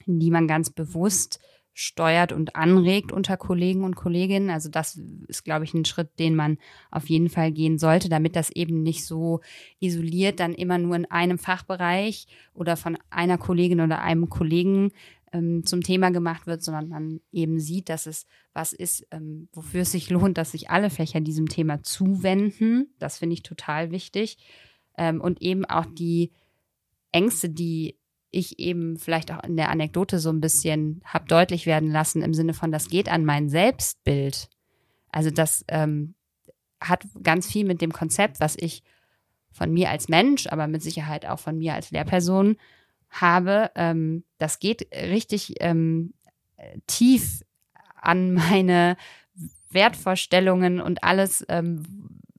[0.06, 1.40] die man ganz bewusst
[1.80, 4.50] steuert und anregt unter Kollegen und Kolleginnen.
[4.50, 6.58] Also das ist, glaube ich, ein Schritt, den man
[6.90, 9.42] auf jeden Fall gehen sollte, damit das eben nicht so
[9.80, 14.92] isoliert dann immer nur in einem Fachbereich oder von einer Kollegin oder einem Kollegen
[15.34, 19.82] ähm, zum Thema gemacht wird, sondern man eben sieht, dass es was ist, ähm, wofür
[19.82, 22.94] es sich lohnt, dass sich alle Fächer diesem Thema zuwenden.
[23.00, 24.38] Das finde ich total wichtig.
[24.98, 26.32] Ähm, und eben auch die
[27.12, 27.98] Ängste, die
[28.30, 32.34] ich eben vielleicht auch in der Anekdote so ein bisschen habe deutlich werden lassen, im
[32.34, 34.50] Sinne von, das geht an mein Selbstbild.
[35.10, 36.14] Also das ähm,
[36.82, 38.84] hat ganz viel mit dem Konzept, was ich
[39.52, 42.58] von mir als Mensch, aber mit Sicherheit auch von mir als Lehrperson
[43.10, 46.14] habe, ähm, das geht richtig ähm,
[46.88, 47.42] tief
[47.96, 48.98] an meine
[49.70, 51.84] Wertvorstellungen und alles, ähm,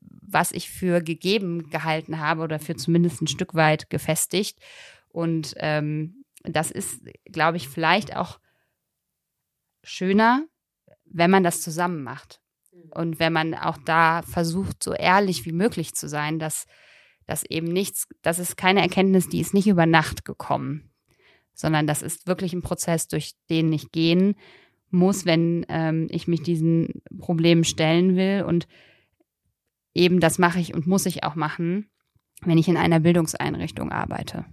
[0.00, 4.58] was ich für gegeben gehalten habe oder für zumindest ein Stück weit gefestigt.
[5.08, 8.38] Und ähm, das ist, glaube ich, vielleicht auch
[9.82, 10.46] schöner,
[11.04, 12.40] wenn man das zusammen macht.
[12.90, 16.66] Und wenn man auch da versucht, so ehrlich wie möglich zu sein, dass
[17.28, 20.90] dass eben nichts, das ist keine Erkenntnis, die ist nicht über Nacht gekommen,
[21.52, 24.34] sondern das ist wirklich ein Prozess, durch den ich gehen
[24.90, 28.44] muss, wenn ähm, ich mich diesen Problemen stellen will.
[28.46, 28.66] Und
[29.92, 31.90] eben das mache ich und muss ich auch machen,
[32.40, 34.46] wenn ich in einer Bildungseinrichtung arbeite.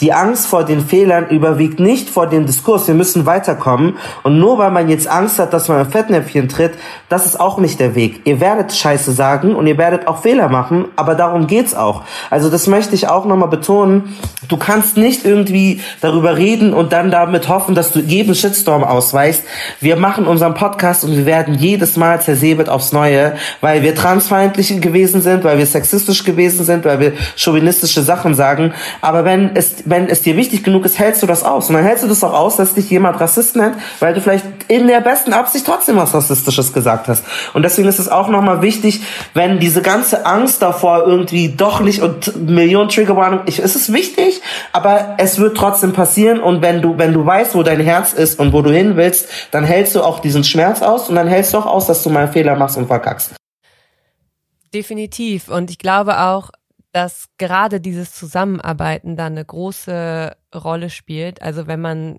[0.00, 2.86] Die Angst vor den Fehlern überwiegt nicht vor dem Diskurs.
[2.86, 3.96] Wir müssen weiterkommen.
[4.22, 6.74] Und nur weil man jetzt Angst hat, dass man ein Fettnäpfchen tritt,
[7.08, 8.20] das ist auch nicht der Weg.
[8.24, 12.02] Ihr werdet Scheiße sagen und ihr werdet auch Fehler machen, aber darum geht's auch.
[12.30, 14.16] Also das möchte ich auch nochmal betonen.
[14.48, 19.42] Du kannst nicht irgendwie darüber reden und dann damit hoffen, dass du jedem Shitstorm ausweichst.
[19.80, 24.80] Wir machen unseren Podcast und wir werden jedes Mal zersäbelt aufs Neue, weil wir transfeindlich
[24.80, 28.74] gewesen sind, weil wir sexistisch gewesen sind, weil wir chauvinistische Sachen sagen.
[29.00, 31.68] Aber wenn es wenn es dir wichtig genug ist, hältst du das aus.
[31.68, 34.44] Und dann hältst du das auch aus, dass dich jemand Rassist nennt, weil du vielleicht
[34.68, 37.24] in der besten Absicht trotzdem was Rassistisches gesagt hast.
[37.54, 39.00] Und deswegen ist es auch nochmal wichtig,
[39.34, 44.40] wenn diese ganze Angst davor irgendwie doch nicht und Millionen Triggerwarnung, ich, es ist wichtig,
[44.72, 46.40] aber es wird trotzdem passieren.
[46.40, 49.28] Und wenn du, wenn du weißt, wo dein Herz ist und wo du hin willst,
[49.50, 52.10] dann hältst du auch diesen Schmerz aus und dann hältst du auch aus, dass du
[52.10, 53.34] mal einen Fehler machst und verkackst.
[54.74, 55.48] Definitiv.
[55.48, 56.50] Und ich glaube auch,
[56.98, 61.40] dass gerade dieses Zusammenarbeiten da eine große Rolle spielt.
[61.42, 62.18] Also wenn man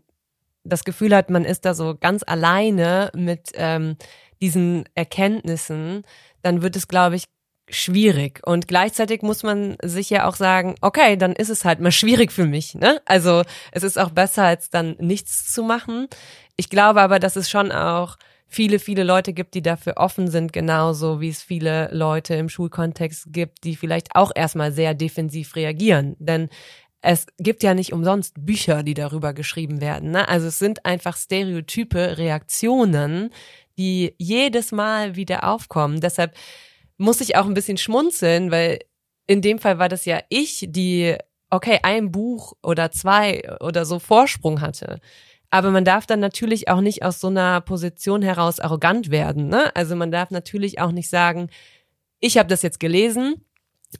[0.63, 3.97] das Gefühl hat, man ist da so ganz alleine mit ähm,
[4.39, 6.03] diesen Erkenntnissen,
[6.43, 7.25] dann wird es, glaube ich,
[7.69, 8.39] schwierig.
[8.45, 12.31] Und gleichzeitig muss man sich ja auch sagen, okay, dann ist es halt mal schwierig
[12.31, 12.73] für mich.
[12.73, 13.01] Ne?
[13.03, 16.07] Also es ist auch besser, als dann nichts zu machen.
[16.55, 18.15] Ich glaube aber, dass es schon auch
[18.49, 23.27] viele, viele Leute gibt, die dafür offen sind, genauso wie es viele Leute im Schulkontext
[23.31, 26.15] gibt, die vielleicht auch erstmal sehr defensiv reagieren.
[26.19, 26.49] Denn
[27.01, 30.11] es gibt ja nicht umsonst Bücher, die darüber geschrieben werden.
[30.11, 30.27] Ne?
[30.27, 33.29] Also es sind einfach stereotype Reaktionen,
[33.77, 36.01] die jedes Mal wieder aufkommen.
[36.01, 36.35] Deshalb
[36.97, 38.79] muss ich auch ein bisschen schmunzeln, weil
[39.27, 41.15] in dem Fall war das ja ich, die,
[41.51, 44.99] okay, ein Buch oder zwei oder so Vorsprung hatte.
[45.51, 49.47] Aber man darf dann natürlich auch nicht aus so einer Position heraus arrogant werden.
[49.47, 49.75] Ne?
[49.75, 51.49] Also man darf natürlich auch nicht sagen,
[52.19, 53.45] ich habe das jetzt gelesen,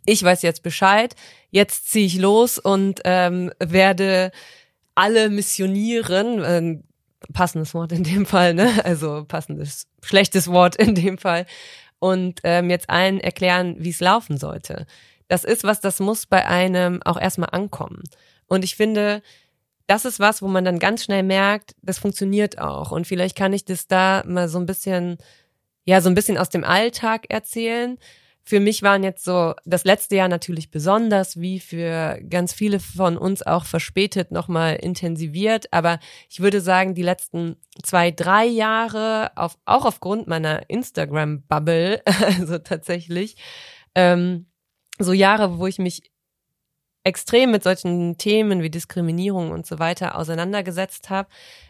[0.06, 1.16] ich weiß jetzt Bescheid,
[1.50, 4.32] jetzt ziehe ich los und ähm, werde
[4.94, 6.44] alle missionieren.
[6.44, 6.84] Äh,
[7.34, 8.84] passendes Wort in dem Fall, ne?
[8.86, 11.46] Also passendes, schlechtes Wort in dem Fall.
[12.00, 14.86] Und ähm, jetzt allen erklären, wie es laufen sollte.
[15.28, 18.04] das ist was, das muss bei einem auch erstmal ankommen.
[18.48, 19.22] Und ich finde,
[19.90, 22.92] das ist was, wo man dann ganz schnell merkt, das funktioniert auch.
[22.92, 25.18] Und vielleicht kann ich das da mal so ein bisschen,
[25.84, 27.98] ja, so ein bisschen aus dem Alltag erzählen.
[28.44, 33.18] Für mich waren jetzt so das letzte Jahr natürlich besonders, wie für ganz viele von
[33.18, 35.74] uns auch verspätet nochmal intensiviert.
[35.74, 42.60] Aber ich würde sagen, die letzten zwei, drei Jahre, auf, auch aufgrund meiner Instagram-Bubble, also
[42.60, 43.38] tatsächlich,
[43.96, 44.46] ähm,
[45.00, 46.12] so Jahre, wo ich mich
[47.04, 51.30] extrem mit solchen Themen wie Diskriminierung und so weiter auseinandergesetzt habe,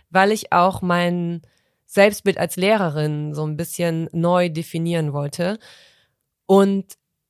[0.09, 1.41] weil ich auch mein
[1.85, 5.59] Selbstbild als Lehrerin so ein bisschen neu definieren wollte.
[6.45, 6.85] Und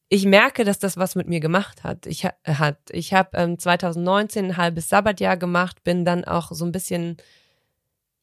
[0.10, 2.08] ich merke, dass das was mit mir gemacht hat.
[2.08, 6.72] Ich hat, ich habe ähm, 2019 ein halbes Sabbatjahr gemacht, bin dann auch so ein
[6.72, 7.18] bisschen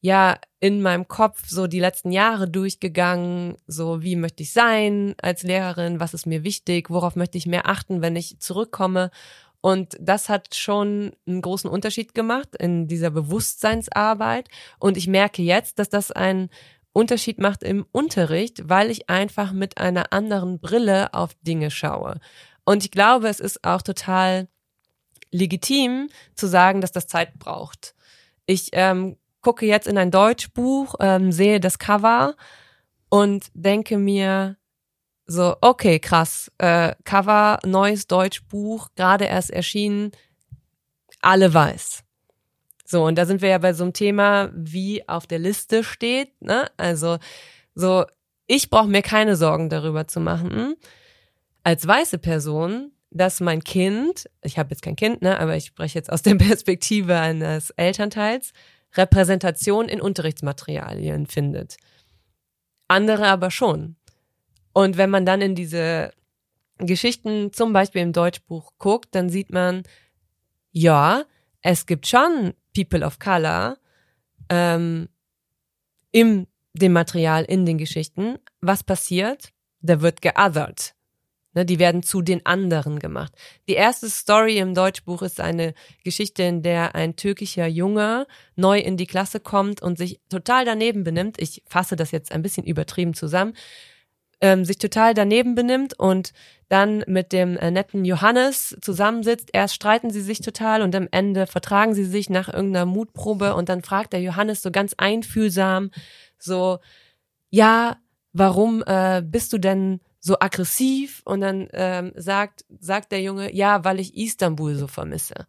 [0.01, 5.43] ja in meinem Kopf so die letzten Jahre durchgegangen, so wie möchte ich sein als
[5.43, 9.11] Lehrerin, was ist mir wichtig, worauf möchte ich mehr achten, wenn ich zurückkomme.
[9.67, 14.47] Und das hat schon einen großen Unterschied gemacht in dieser Bewusstseinsarbeit.
[14.79, 16.49] Und ich merke jetzt, dass das einen
[16.93, 22.21] Unterschied macht im Unterricht, weil ich einfach mit einer anderen Brille auf Dinge schaue.
[22.63, 24.47] Und ich glaube, es ist auch total
[25.31, 27.93] legitim zu sagen, dass das Zeit braucht.
[28.45, 32.35] Ich ähm, gucke jetzt in ein Deutschbuch, ähm, sehe das Cover
[33.09, 34.55] und denke mir
[35.27, 40.11] so, okay, krass, äh, Cover, neues Deutschbuch, gerade erst erschienen,
[41.21, 42.03] alle weiß.
[42.85, 46.41] So, und da sind wir ja bei so einem Thema, wie auf der Liste steht,
[46.41, 46.71] ne?
[46.77, 47.17] Also,
[47.75, 48.05] so,
[48.47, 50.75] ich brauche mir keine Sorgen darüber zu machen,
[51.63, 55.99] als weiße Person, dass mein Kind, ich habe jetzt kein Kind, ne, aber ich spreche
[55.99, 58.53] jetzt aus der Perspektive eines Elternteils,
[58.95, 61.75] Repräsentation in Unterrichtsmaterialien findet.
[62.87, 63.97] Andere aber schon.
[64.77, 66.11] Und wenn man dann in diese
[66.77, 69.81] Geschichten zum Beispiel im Deutschbuch guckt, dann sieht man,
[70.71, 71.23] ja,
[71.63, 73.79] es gibt schon People of Color
[74.49, 75.09] ähm,
[76.11, 78.37] im dem Material, in den Geschichten.
[78.61, 79.49] Was passiert?
[79.81, 80.93] Da wird geothered.
[81.55, 83.33] Ne, die werden zu den anderen gemacht.
[83.67, 85.73] Die erste Story im Deutschbuch ist eine
[86.03, 91.03] Geschichte, in der ein türkischer Junge neu in die Klasse kommt und sich total daneben
[91.03, 91.41] benimmt.
[91.41, 93.55] Ich fasse das jetzt ein bisschen übertrieben zusammen.
[94.39, 96.31] Ähm, sich total daneben benimmt und
[96.69, 99.49] dann mit dem äh, netten Johannes zusammensitzt.
[99.51, 103.67] Erst streiten sie sich total und am Ende vertragen sie sich nach irgendeiner Mutprobe und
[103.69, 105.89] dann fragt der Johannes so ganz einfühlsam
[106.37, 106.79] so,
[107.49, 107.97] ja,
[108.33, 113.83] warum äh, bist du denn so aggressiv und dann ähm, sagt, sagt der Junge, ja,
[113.83, 115.47] weil ich Istanbul so vermisse.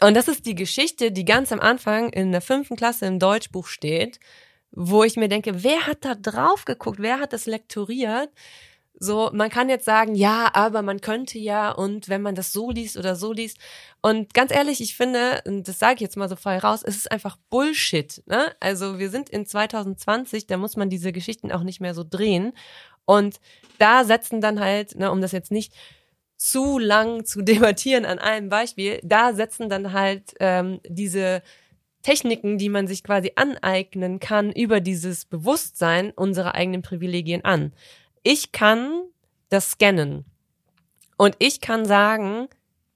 [0.00, 3.66] Und das ist die Geschichte, die ganz am Anfang in der fünften Klasse im Deutschbuch
[3.66, 4.20] steht,
[4.70, 8.30] wo ich mir denke, wer hat da drauf geguckt, wer hat das lektoriert?
[9.00, 12.70] So, man kann jetzt sagen, ja, aber man könnte ja und wenn man das so
[12.70, 13.58] liest oder so liest.
[14.02, 16.96] Und ganz ehrlich, ich finde, und das sage ich jetzt mal so frei raus, es
[16.96, 18.22] ist einfach Bullshit.
[18.26, 18.52] Ne?
[18.58, 22.52] Also wir sind in 2020, da muss man diese Geschichten auch nicht mehr so drehen.
[23.04, 23.40] Und
[23.78, 25.72] da setzen dann halt, ne, um das jetzt nicht
[26.36, 31.42] zu lang zu debattieren an einem Beispiel, da setzen dann halt ähm, diese
[32.08, 37.74] Techniken, die man sich quasi aneignen kann über dieses Bewusstsein unserer eigenen Privilegien an.
[38.22, 39.02] Ich kann
[39.50, 40.24] das scannen
[41.18, 42.48] und ich kann sagen,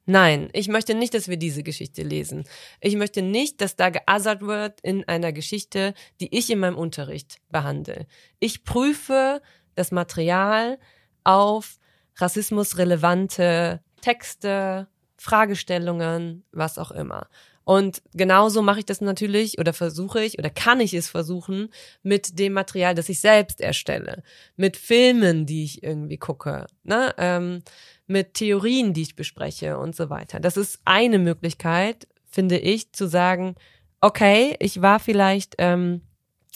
[0.05, 2.43] Nein, ich möchte nicht, dass wir diese Geschichte lesen.
[2.81, 7.37] Ich möchte nicht, dass da geassert wird in einer Geschichte, die ich in meinem Unterricht
[7.51, 8.07] behandle.
[8.41, 9.41] Ich prüfe
[9.77, 10.79] das Material
[11.23, 11.79] auf
[12.17, 17.29] rassismusrelevante Texte, Fragestellungen, was auch immer.
[17.65, 21.69] Und genauso mache ich das natürlich oder versuche ich oder kann ich es versuchen
[22.03, 24.23] mit dem Material, das ich selbst erstelle,
[24.57, 27.15] mit Filmen, die ich irgendwie gucke, ne?
[27.19, 27.63] Ähm,
[28.07, 30.41] mit Theorien, die ich bespreche und so weiter.
[30.41, 33.55] Das ist eine Möglichkeit, finde ich, zu sagen,
[34.01, 36.03] okay, ich war vielleicht ähm,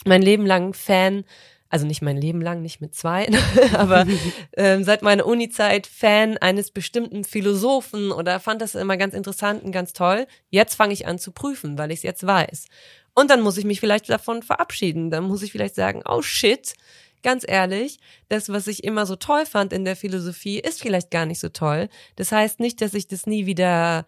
[0.04, 1.24] mein Leben lang Fan
[1.68, 3.28] also nicht mein Leben lang, nicht mit zwei,
[3.74, 4.06] aber
[4.56, 9.72] ähm, seit meiner Uni-Zeit Fan eines bestimmten Philosophen oder fand das immer ganz interessant und
[9.72, 10.26] ganz toll.
[10.50, 12.66] Jetzt fange ich an zu prüfen, weil ich es jetzt weiß.
[13.14, 15.10] Und dann muss ich mich vielleicht davon verabschieden.
[15.10, 16.74] Dann muss ich vielleicht sagen, oh shit,
[17.22, 17.98] ganz ehrlich,
[18.28, 21.48] das, was ich immer so toll fand in der Philosophie, ist vielleicht gar nicht so
[21.48, 21.88] toll.
[22.16, 24.06] Das heißt nicht, dass ich das nie wieder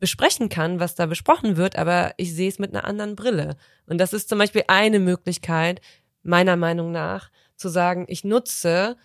[0.00, 3.56] besprechen kann, was da besprochen wird, aber ich sehe es mit einer anderen Brille.
[3.86, 5.80] Und das ist zum Beispiel eine Möglichkeit,
[6.28, 8.96] meiner Meinung nach, zu sagen, ich nutze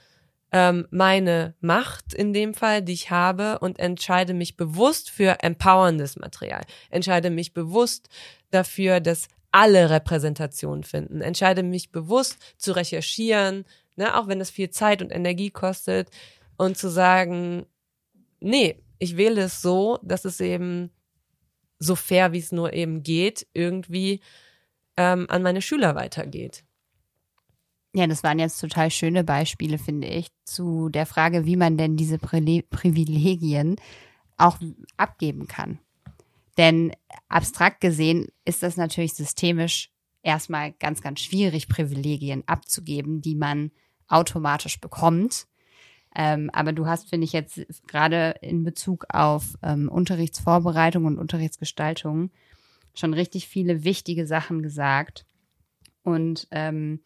[0.52, 6.18] ähm, meine Macht in dem Fall, die ich habe und entscheide mich bewusst für empowerndes
[6.18, 6.62] Material,
[6.92, 8.10] entscheide mich bewusst
[8.52, 13.66] dafür, dass alle Repräsentationen finden, entscheide mich bewusst zu recherchieren,
[13.96, 16.10] ne, auch wenn das viel Zeit und Energie kostet
[16.58, 17.66] und zu sagen,
[18.40, 20.92] nee, ich wähle es so, dass es eben
[21.80, 24.22] so fair, wie es nur eben geht, irgendwie
[24.98, 26.64] ähm, an meine Schüler weitergeht.
[27.96, 31.96] Ja, das waren jetzt total schöne Beispiele, finde ich, zu der Frage, wie man denn
[31.96, 33.76] diese Pri Privilegien
[34.38, 34.58] auch
[34.98, 35.80] abgeben kann.
[36.58, 36.92] Denn
[37.30, 39.92] abstrakt gesehen ist das natürlich systemisch
[40.24, 43.72] erstmal ganz, ganz schwierig, Privilegien abzugeben, die man
[44.08, 45.48] automatisch bekommt.
[46.16, 52.32] Ähm, aber du hast, finde ich, jetzt gerade in Bezug auf ähm, Unterrichtsvorbereitung und Unterrichtsgestaltung
[52.96, 55.26] schon richtig viele wichtige Sachen gesagt.
[56.04, 57.02] Und ähm,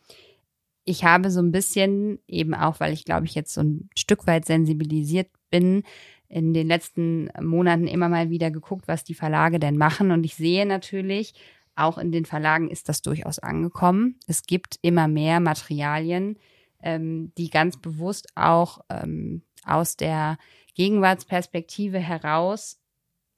[0.87, 4.25] ich habe so ein bisschen, eben auch, weil ich glaube ich jetzt so ein Stück
[4.25, 5.83] weit sensibilisiert bin,
[6.29, 10.11] in den letzten Monaten immer mal wieder geguckt, was die Verlage denn machen.
[10.11, 11.33] Und ich sehe natürlich,
[11.75, 14.15] auch in den Verlagen ist das durchaus angekommen.
[14.27, 16.37] Es gibt immer mehr Materialien,
[16.81, 20.37] ähm, die ganz bewusst auch ähm, aus der
[20.75, 22.79] Gegenwartsperspektive heraus,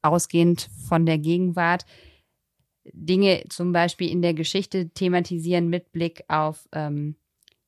[0.04, 1.86] ausgehend von der Gegenwart,
[2.94, 7.16] Dinge zum Beispiel in der Geschichte thematisieren mit Blick auf ähm,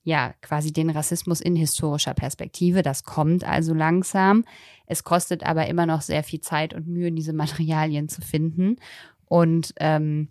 [0.04, 2.82] ja quasi den Rassismus in historischer Perspektive.
[2.82, 4.46] Das kommt also langsam.
[4.86, 8.78] Es kostet aber immer noch sehr viel Zeit und Mühe, diese Materialien zu finden.
[9.26, 10.30] Und ähm,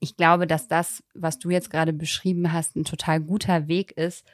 [0.00, 4.26] ich glaube, dass das, was du jetzt gerade beschrieben hast, ein total guter Weg ist,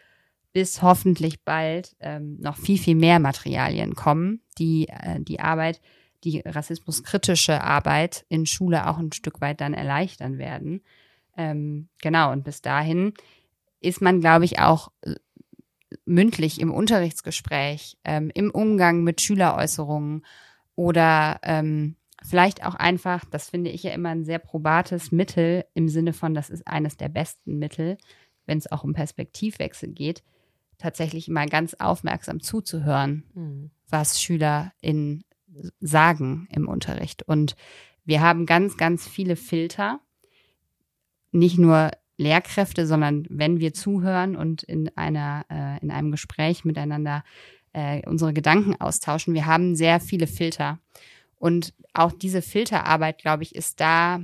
[0.52, 5.80] bis hoffentlich bald ähm, noch viel, viel mehr Materialien kommen, die äh, die Arbeit,
[6.24, 10.82] die rassismuskritische Arbeit in Schule auch ein Stück weit dann erleichtern werden.
[11.36, 13.14] Ähm, genau, und bis dahin
[13.80, 15.14] ist man, glaube ich, auch äh,
[16.04, 20.24] mündlich im Unterrichtsgespräch, ähm, im Umgang mit Schüleräußerungen
[20.74, 25.88] oder ähm, vielleicht auch einfach, das finde ich ja immer ein sehr probates Mittel im
[25.88, 27.98] Sinne von, das ist eines der besten Mittel,
[28.46, 30.22] wenn es auch um Perspektivwechsel geht,
[30.78, 33.70] tatsächlich mal ganz aufmerksam zuzuhören, mhm.
[33.88, 35.24] was SchülerInnen
[35.80, 37.22] sagen im Unterricht.
[37.22, 37.56] Und
[38.04, 40.00] wir haben ganz, ganz viele Filter,
[41.32, 41.90] nicht nur
[42.20, 47.24] Lehrkräfte, sondern wenn wir zuhören und in einer, äh, in einem Gespräch miteinander
[47.72, 50.78] äh, unsere Gedanken austauschen, wir haben sehr viele Filter.
[51.36, 54.20] Und auch diese Filterarbeit, glaube ich, ist da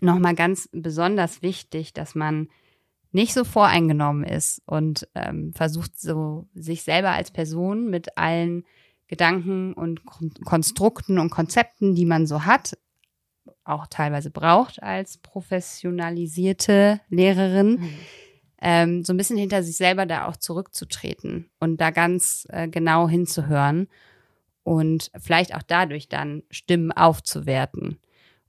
[0.00, 2.48] nochmal ganz besonders wichtig, dass man
[3.12, 8.64] nicht so voreingenommen ist und ähm, versucht so sich selber als Person mit allen
[9.06, 10.02] Gedanken und
[10.44, 12.76] Konstrukten und Konzepten, die man so hat,
[13.68, 17.90] auch teilweise braucht als professionalisierte Lehrerin, mhm.
[18.60, 23.08] ähm, so ein bisschen hinter sich selber da auch zurückzutreten und da ganz äh, genau
[23.08, 23.88] hinzuhören
[24.64, 27.98] und vielleicht auch dadurch dann Stimmen aufzuwerten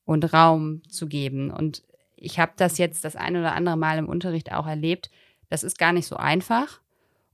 [0.06, 1.84] und Raum zu geben und
[2.22, 5.10] ich habe das jetzt das ein oder andere Mal im Unterricht auch erlebt.
[5.50, 6.82] Das ist gar nicht so einfach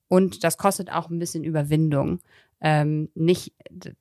[0.08, 2.20] und das kostet auch ein bisschen Überwindung,
[2.62, 3.54] ähm, nicht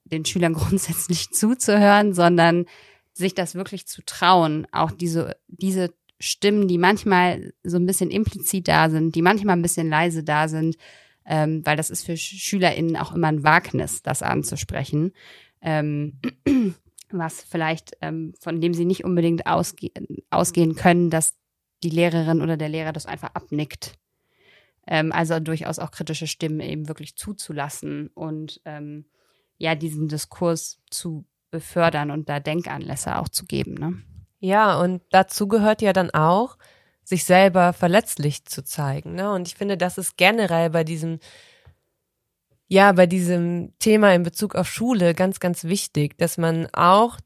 [0.04, 2.66] den Schülern grundsätzlich zuzuhören, sondern
[3.14, 8.68] sich das wirklich zu trauen, auch diese, diese Stimmen, die manchmal so ein bisschen implizit
[8.68, 10.76] da sind, die manchmal ein bisschen leise da sind,
[11.24, 15.12] ähm, weil das ist für SchülerInnen auch immer ein Wagnis, das anzusprechen.
[15.62, 16.20] Ähm,
[17.10, 19.90] was vielleicht, ähm, von dem sie nicht unbedingt ausge
[20.30, 21.34] ausgehen können, dass
[21.82, 23.98] die Lehrerin oder der Lehrer das einfach abnickt.
[24.86, 29.06] Ähm, also durchaus auch kritische Stimmen eben wirklich zuzulassen und ähm,
[29.56, 31.24] ja, diesen Diskurs zu
[31.54, 33.74] befördern und da Denkanlässe auch zu geben.
[33.74, 34.02] Ne?
[34.40, 36.58] Ja, und dazu gehört ja dann auch,
[37.04, 39.14] sich selber verletzlich zu zeigen.
[39.14, 39.30] Ne?
[39.30, 41.20] Und ich finde, das ist generell bei diesem
[42.66, 47.18] ja, bei diesem Thema in Bezug auf Schule ganz, ganz wichtig, dass man auch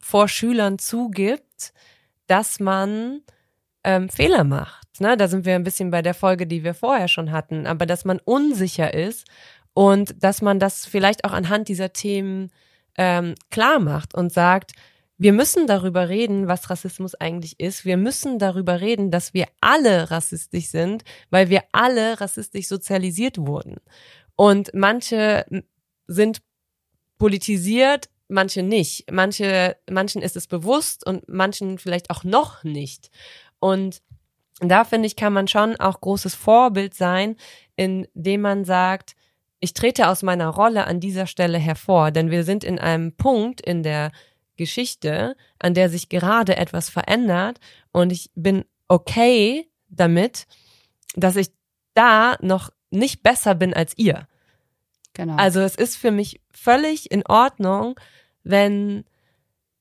[0.00, 1.72] vor Schülern zugibt,
[2.26, 3.20] dass man
[3.84, 5.00] ähm, Fehler macht.
[5.00, 5.16] Ne?
[5.16, 8.04] Da sind wir ein bisschen bei der Folge, die wir vorher schon hatten, aber dass
[8.04, 9.26] man unsicher ist
[9.74, 12.50] und dass man das vielleicht auch anhand dieser Themen
[12.98, 14.72] ähm, klar macht und sagt,
[15.18, 17.84] wir müssen darüber reden, was Rassismus eigentlich ist.
[17.84, 23.76] Wir müssen darüber reden, dass wir alle rassistisch sind, weil wir alle rassistisch sozialisiert wurden.
[24.36, 25.46] Und manche
[26.06, 26.42] sind
[27.16, 29.10] politisiert, manche nicht.
[29.10, 33.10] Manche, manchen ist es bewusst und manchen vielleicht auch noch nicht.
[33.58, 34.02] Und
[34.60, 37.36] da finde ich, kann man schon auch großes Vorbild sein,
[37.76, 39.16] indem man sagt,
[39.66, 43.60] ich trete aus meiner Rolle an dieser Stelle hervor, denn wir sind in einem Punkt
[43.60, 44.12] in der
[44.56, 47.58] Geschichte, an der sich gerade etwas verändert
[47.90, 50.46] und ich bin okay damit,
[51.16, 51.48] dass ich
[51.94, 54.28] da noch nicht besser bin als ihr.
[55.14, 55.34] Genau.
[55.34, 57.98] Also es ist für mich völlig in Ordnung,
[58.44, 59.04] wenn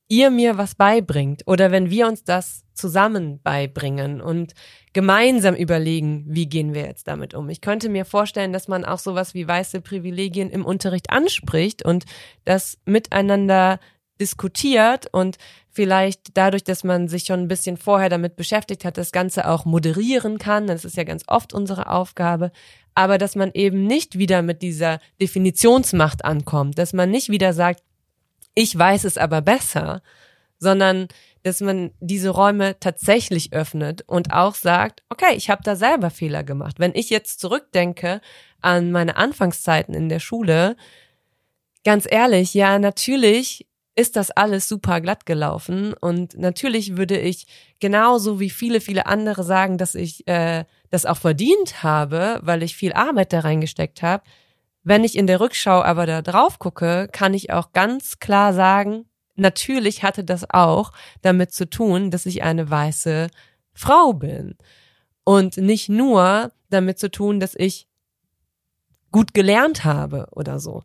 [0.08, 4.54] ihr mir was beibringt oder wenn wir uns das zusammen beibringen und
[4.94, 7.50] gemeinsam überlegen, wie gehen wir jetzt damit um.
[7.50, 12.06] Ich könnte mir vorstellen, dass man auch sowas wie weiße Privilegien im Unterricht anspricht und
[12.44, 13.80] das miteinander
[14.20, 15.38] diskutiert und
[15.70, 19.66] vielleicht dadurch, dass man sich schon ein bisschen vorher damit beschäftigt hat, das Ganze auch
[19.66, 20.68] moderieren kann.
[20.68, 22.52] Das ist ja ganz oft unsere Aufgabe.
[22.94, 27.82] Aber dass man eben nicht wieder mit dieser Definitionsmacht ankommt, dass man nicht wieder sagt,
[28.56, 30.02] ich weiß es aber besser,
[30.58, 31.08] sondern
[31.44, 36.44] dass man diese Räume tatsächlich öffnet und auch sagt, okay, ich habe da selber Fehler
[36.44, 36.80] gemacht.
[36.80, 38.20] Wenn ich jetzt zurückdenke
[38.62, 40.76] an meine Anfangszeiten in der Schule,
[41.84, 47.48] ganz ehrlich, ja, natürlich ist das alles super glatt gelaufen und natürlich würde ich
[47.80, 52.76] genauso wie viele, viele andere sagen, dass ich äh, das auch verdient habe, weil ich
[52.76, 54.24] viel Arbeit da reingesteckt habe.
[54.86, 59.06] Wenn ich in der Rückschau aber da drauf gucke, kann ich auch ganz klar sagen,
[59.36, 60.92] natürlich hatte das auch
[61.24, 63.30] damit zu tun, dass ich eine weiße
[63.74, 64.56] Frau bin.
[65.24, 67.88] Und nicht nur damit zu tun, dass ich
[69.12, 70.84] gut gelernt habe oder so.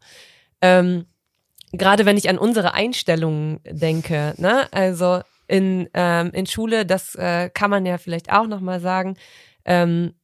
[0.63, 1.05] Ähm,
[1.73, 4.73] Gerade wenn ich an unsere Einstellungen denke, ne?
[4.73, 9.17] Also in, ähm, in Schule, das äh, kann man ja vielleicht auch nochmal sagen,
[9.67, 10.15] ähm,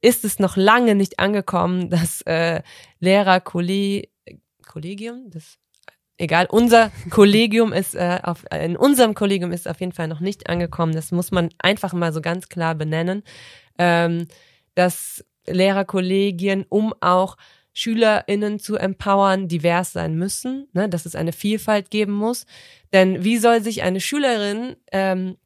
[0.00, 2.62] ist es noch lange nicht angekommen, dass äh,
[3.00, 4.10] Lehrer, Kolleg
[4.66, 5.58] Kollegium, das
[6.18, 10.48] egal, unser Kollegium ist äh, auf, in unserem Kollegium ist auf jeden Fall noch nicht
[10.48, 10.92] angekommen.
[10.92, 13.22] Das muss man einfach mal so ganz klar benennen,
[13.78, 14.26] ähm,
[14.74, 17.36] dass Lehrerkollegien, um auch
[17.72, 22.44] SchülerInnen zu empowern, divers sein müssen, ne, dass es eine Vielfalt geben muss.
[22.92, 25.36] Denn wie soll sich eine Schülerin ähm,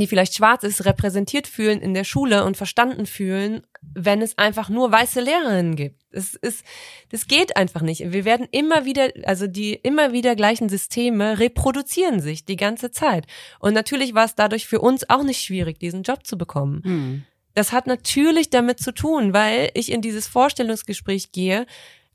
[0.00, 4.68] die vielleicht schwarz ist, repräsentiert fühlen in der Schule und verstanden fühlen, wenn es einfach
[4.70, 6.00] nur weiße Lehrerinnen gibt.
[6.12, 6.64] Das ist,
[7.10, 8.12] das geht einfach nicht.
[8.12, 13.26] Wir werden immer wieder, also die immer wieder gleichen Systeme reproduzieren sich die ganze Zeit.
[13.58, 16.82] Und natürlich war es dadurch für uns auch nicht schwierig, diesen Job zu bekommen.
[16.84, 17.22] Hm.
[17.54, 21.66] Das hat natürlich damit zu tun, weil ich in dieses Vorstellungsgespräch gehe,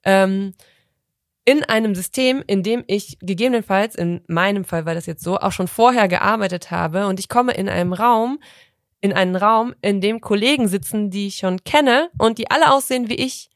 [0.04, 0.54] ähm,
[1.48, 5.54] in einem System, in dem ich gegebenenfalls, in meinem Fall war das jetzt so, auch
[5.54, 8.40] schon vorher gearbeitet habe und ich komme in einem Raum,
[9.00, 13.08] in einen Raum, in dem Kollegen sitzen, die ich schon kenne und die alle aussehen
[13.08, 13.50] wie ich.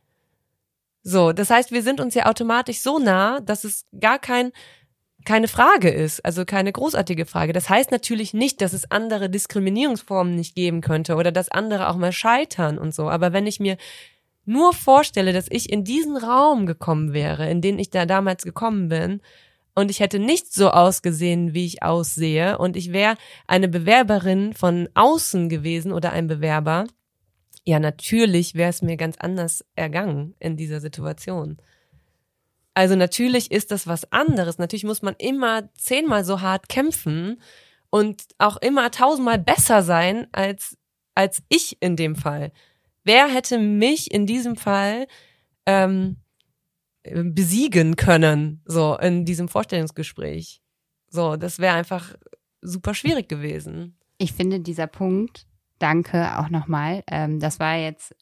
[1.04, 4.54] So, das heißt, wir sind uns ja automatisch so nah, dass es gar kein
[5.26, 7.54] keine Frage ist, also keine großartige Frage.
[7.54, 11.96] Das heißt natürlich nicht, dass es andere Diskriminierungsformen nicht geben könnte oder dass andere auch
[11.98, 13.10] mal scheitern und so.
[13.10, 13.78] Aber wenn ich mir
[14.46, 18.90] nur vorstelle, dass ich in diesen Raum gekommen wäre, in den ich da damals gekommen
[18.90, 19.22] bin,
[19.74, 23.16] und ich hätte nicht so ausgesehen, wie ich aussehe, und ich wäre
[23.48, 26.88] eine Bewerberin von außen gewesen oder ein Bewerber,
[27.64, 31.58] ja, natürlich wäre es mir ganz anders ergangen in dieser Situation.
[32.74, 34.58] Also natürlich ist das was anderes.
[34.58, 37.42] Natürlich muss man immer zehnmal so hart kämpfen
[37.90, 40.78] und auch immer tausendmal besser sein als,
[41.14, 42.52] als ich in dem Fall
[43.04, 45.08] wer hätte mich in diesem Fall
[45.66, 46.18] ähm,
[47.04, 50.62] besiegen können, so in diesem Vorstellungsgespräch?
[51.10, 52.16] So, das wäre einfach
[52.62, 53.98] super schwierig gewesen.
[54.18, 55.48] Ich finde dieser Punkt,
[55.80, 58.16] danke auch nochmal, ähm, das war jetzt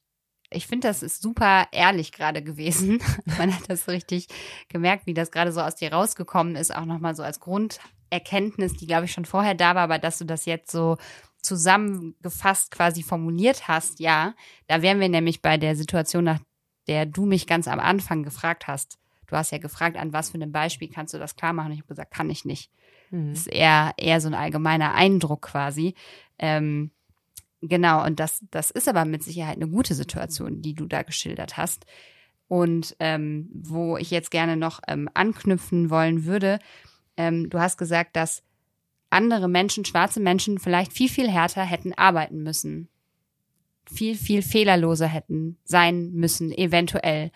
[0.51, 2.99] ich finde, das ist super ehrlich gerade gewesen.
[3.37, 4.27] Man hat das richtig
[4.67, 8.87] gemerkt, wie das gerade so aus dir rausgekommen ist, auch nochmal so als Grunderkenntnis, die,
[8.87, 10.97] glaube ich, schon vorher da war, aber dass du das jetzt so
[11.41, 14.33] zusammengefasst quasi formuliert hast, ja,
[14.67, 16.39] da wären wir nämlich bei der Situation, nach
[16.87, 18.97] der du mich ganz am Anfang gefragt hast.
[19.27, 21.67] Du hast ja gefragt, an was für einem Beispiel kannst du das klar machen?
[21.67, 22.71] Und ich habe gesagt, kann ich nicht.
[23.11, 23.29] Mhm.
[23.29, 25.93] Das ist eher, eher so ein allgemeiner Eindruck quasi.
[26.39, 26.91] Ähm,
[27.61, 31.57] genau, und das, das ist aber mit Sicherheit eine gute Situation, die du da geschildert
[31.57, 31.85] hast.
[32.47, 36.57] Und ähm, wo ich jetzt gerne noch ähm, anknüpfen wollen würde,
[37.15, 38.41] ähm, du hast gesagt, dass
[39.09, 42.89] andere Menschen, schwarze Menschen vielleicht viel, viel härter hätten arbeiten müssen.
[43.91, 47.31] Viel, viel fehlerloser hätten sein müssen, eventuell.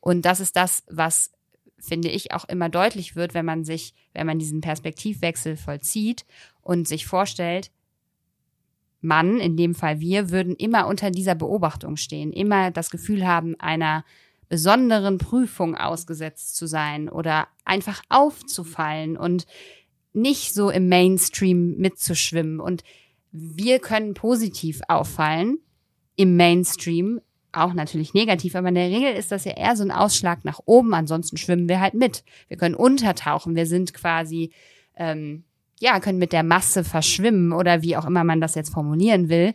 [0.00, 1.32] Und das ist das, was,
[1.78, 6.24] finde ich, auch immer deutlich wird, wenn man sich, wenn man diesen Perspektivwechsel vollzieht
[6.62, 7.72] und sich vorstellt,
[9.00, 13.58] Mann, in dem Fall wir, würden immer unter dieser Beobachtung stehen, immer das Gefühl haben,
[13.58, 14.04] einer
[14.48, 19.46] besonderen Prüfung ausgesetzt zu sein oder einfach aufzufallen und
[20.16, 22.58] nicht so im Mainstream mitzuschwimmen.
[22.60, 22.82] Und
[23.30, 25.58] wir können positiv auffallen
[26.16, 27.20] im Mainstream,
[27.52, 30.60] auch natürlich negativ, aber in der Regel ist das ja eher so ein Ausschlag nach
[30.64, 30.94] oben.
[30.94, 32.24] Ansonsten schwimmen wir halt mit.
[32.48, 33.54] Wir können untertauchen.
[33.54, 34.52] Wir sind quasi,
[34.96, 35.44] ähm,
[35.80, 39.54] ja, können mit der Masse verschwimmen oder wie auch immer man das jetzt formulieren will.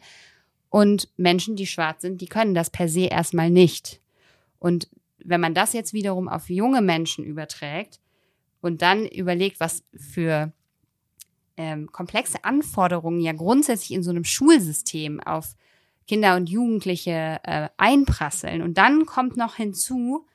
[0.70, 4.00] Und Menschen, die schwarz sind, die können das per se erstmal nicht.
[4.58, 4.88] Und
[5.24, 8.00] wenn man das jetzt wiederum auf junge Menschen überträgt,
[8.62, 10.54] und dann überlegt, was für
[11.58, 15.56] ähm, komplexe Anforderungen ja grundsätzlich in so einem Schulsystem auf
[16.08, 18.62] Kinder und Jugendliche äh, einprasseln.
[18.62, 20.26] Und dann kommt noch hinzu,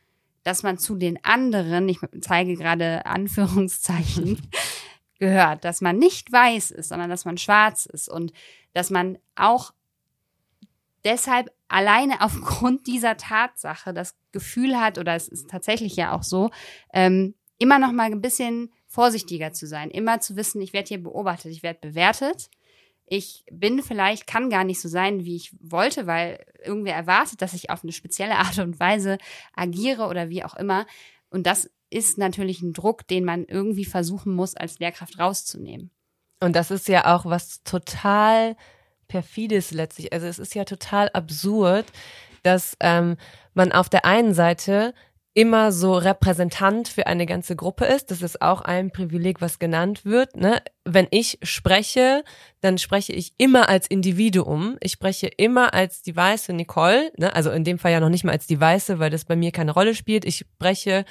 [0.42, 4.40] dass man zu den anderen, ich zeige gerade Anführungszeichen,
[5.18, 8.32] gehört, dass man nicht weiß ist, sondern dass man schwarz ist und
[8.74, 9.72] dass man auch
[11.04, 16.50] deshalb alleine aufgrund dieser Tatsache das Gefühl hat, oder es ist tatsächlich ja auch so,
[16.92, 21.02] ähm, immer noch mal ein bisschen vorsichtiger zu sein, immer zu wissen, ich werde hier
[21.02, 22.50] beobachtet, ich werde bewertet.
[23.08, 27.54] Ich bin vielleicht, kann gar nicht so sein, wie ich wollte, weil irgendwer erwartet, dass
[27.54, 29.18] ich auf eine spezielle Art und Weise
[29.54, 30.86] agiere oder wie auch immer.
[31.30, 35.90] Und das ist natürlich ein Druck, den man irgendwie versuchen muss, als Lehrkraft rauszunehmen.
[36.40, 38.56] Und das ist ja auch was total
[39.08, 40.12] perfides letztlich.
[40.12, 41.86] Also es ist ja total absurd,
[42.42, 43.16] dass ähm,
[43.54, 44.94] man auf der einen Seite
[45.36, 48.10] immer so Repräsentant für eine ganze Gruppe ist.
[48.10, 50.34] Das ist auch ein Privileg, was genannt wird.
[50.34, 50.62] Ne?
[50.84, 52.24] Wenn ich spreche,
[52.62, 54.78] dann spreche ich immer als Individuum.
[54.80, 57.12] Ich spreche immer als die weiße Nicole.
[57.18, 57.36] Ne?
[57.36, 59.52] Also in dem Fall ja noch nicht mal als die weiße, weil das bei mir
[59.52, 60.24] keine Rolle spielt.
[60.24, 61.04] Ich spreche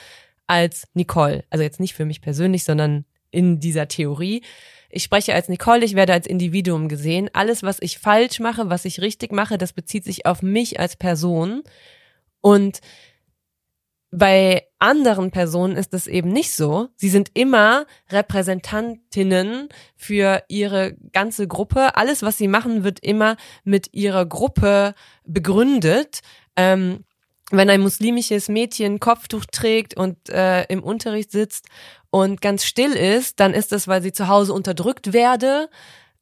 [0.48, 1.44] als Nicole.
[1.52, 4.42] Also jetzt nicht für mich persönlich, sondern in dieser Theorie.
[4.90, 7.30] Ich spreche als Nicole, ich werde als Individuum gesehen.
[7.34, 10.96] Alles, was ich falsch mache, was ich richtig mache, das bezieht sich auf mich als
[10.96, 11.62] Person.
[12.42, 12.82] Und
[14.18, 16.88] bei anderen Personen ist es eben nicht so.
[16.96, 21.98] Sie sind immer Repräsentantinnen für ihre ganze Gruppe.
[21.98, 24.94] Alles, was sie machen, wird immer mit ihrer Gruppe
[25.26, 26.22] begründet.
[26.56, 27.04] Ähm,
[27.52, 31.68] wenn ein muslimisches Mädchen Kopftuch trägt und äh, im Unterricht sitzt
[32.10, 35.70] und ganz still ist, dann ist das, weil sie zu Hause unterdrückt werde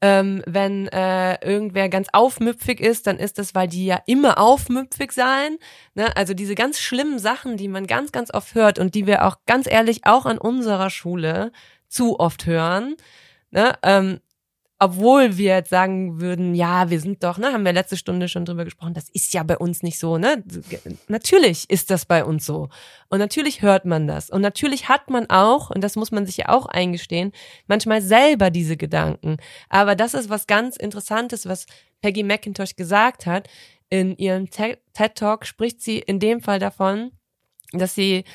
[0.04, 5.14] ähm, wenn äh, irgendwer ganz aufmüpfig ist, dann ist das, weil die ja immer aufmüpfig
[5.14, 5.58] sein.
[5.96, 6.14] Ne?
[6.18, 9.38] Also diese ganz schlimmen Sachen, die man ganz, ganz oft hört und die wir auch
[9.46, 11.54] ganz ehrlich auch an unserer Schule
[11.88, 12.98] zu oft hören.
[13.50, 13.76] Ne?
[13.82, 14.20] Ähm,
[14.84, 18.44] obwohl wir jetzt sagen würden, ja, wir sind doch, ne, haben wir letzte Stunde schon
[18.44, 20.44] drüber gesprochen, das ist ja bei uns nicht so, ne?
[21.08, 22.68] Natürlich ist das bei uns so.
[23.08, 24.30] Und natürlich hört man das.
[24.30, 27.32] Und natürlich hat man auch, und das muss man sich ja auch eingestehen,
[27.68, 29.38] manchmal selber diese Gedanken.
[29.70, 31.66] Aber das ist was ganz Interessantes, was
[32.02, 33.48] Peggy McIntosh gesagt hat.
[33.90, 34.80] In ihrem TED
[35.16, 37.12] Talk spricht sie in dem Fall davon,
[37.72, 38.26] dass sie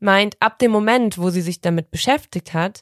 [0.00, 2.80] meint, ab dem Moment, wo sie sich damit beschäftigt hat,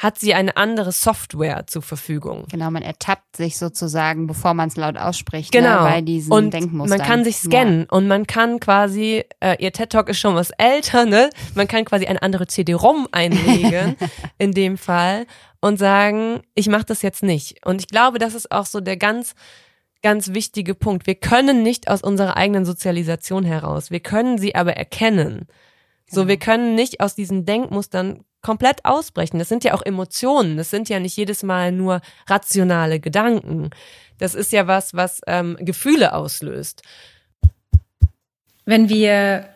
[0.00, 2.46] hat sie eine andere Software zur Verfügung.
[2.50, 5.84] Genau, man ertappt sich sozusagen, bevor man es laut ausspricht, ne, genau.
[5.84, 6.98] Ne, bei diesen und Denkmustern.
[6.98, 7.86] Man kann sich scannen ja.
[7.90, 11.28] und man kann quasi, äh, ihr TED Talk ist schon was älter, ne?
[11.54, 13.96] Man kann quasi eine andere CD-ROM einlegen,
[14.38, 15.26] in dem Fall,
[15.60, 17.66] und sagen, ich mache das jetzt nicht.
[17.66, 19.34] Und ich glaube, das ist auch so der ganz
[20.00, 21.06] ganz wichtige Punkt.
[21.06, 23.90] Wir können nicht aus unserer eigenen Sozialisation heraus.
[23.90, 25.46] Wir können sie aber erkennen.
[26.06, 26.52] So, wir genau.
[26.52, 29.38] können nicht aus diesen Denkmustern komplett ausbrechen.
[29.38, 30.56] Das sind ja auch Emotionen.
[30.56, 33.70] Das sind ja nicht jedes Mal nur rationale Gedanken.
[34.18, 36.82] Das ist ja was, was ähm, Gefühle auslöst.
[38.64, 39.48] Wenn wir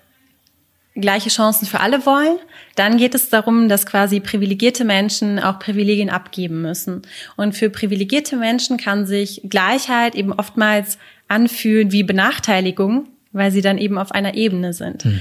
[0.95, 2.39] gleiche Chancen für alle wollen,
[2.77, 7.03] dann geht es darum, dass quasi privilegierte Menschen auch Privilegien abgeben müssen.
[7.37, 13.79] Und für privilegierte Menschen kann sich Gleichheit eben oftmals anfühlen wie Benachteiligung, weil sie dann
[13.79, 15.05] eben auf einer Ebene sind.
[15.05, 15.21] Hm.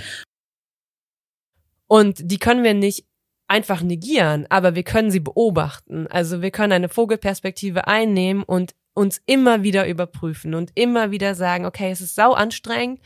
[1.88, 3.05] Und die können wir nicht
[3.48, 6.08] einfach negieren, aber wir können sie beobachten.
[6.08, 11.66] Also wir können eine Vogelperspektive einnehmen und uns immer wieder überprüfen und immer wieder sagen,
[11.66, 13.00] okay, es ist sau anstrengend,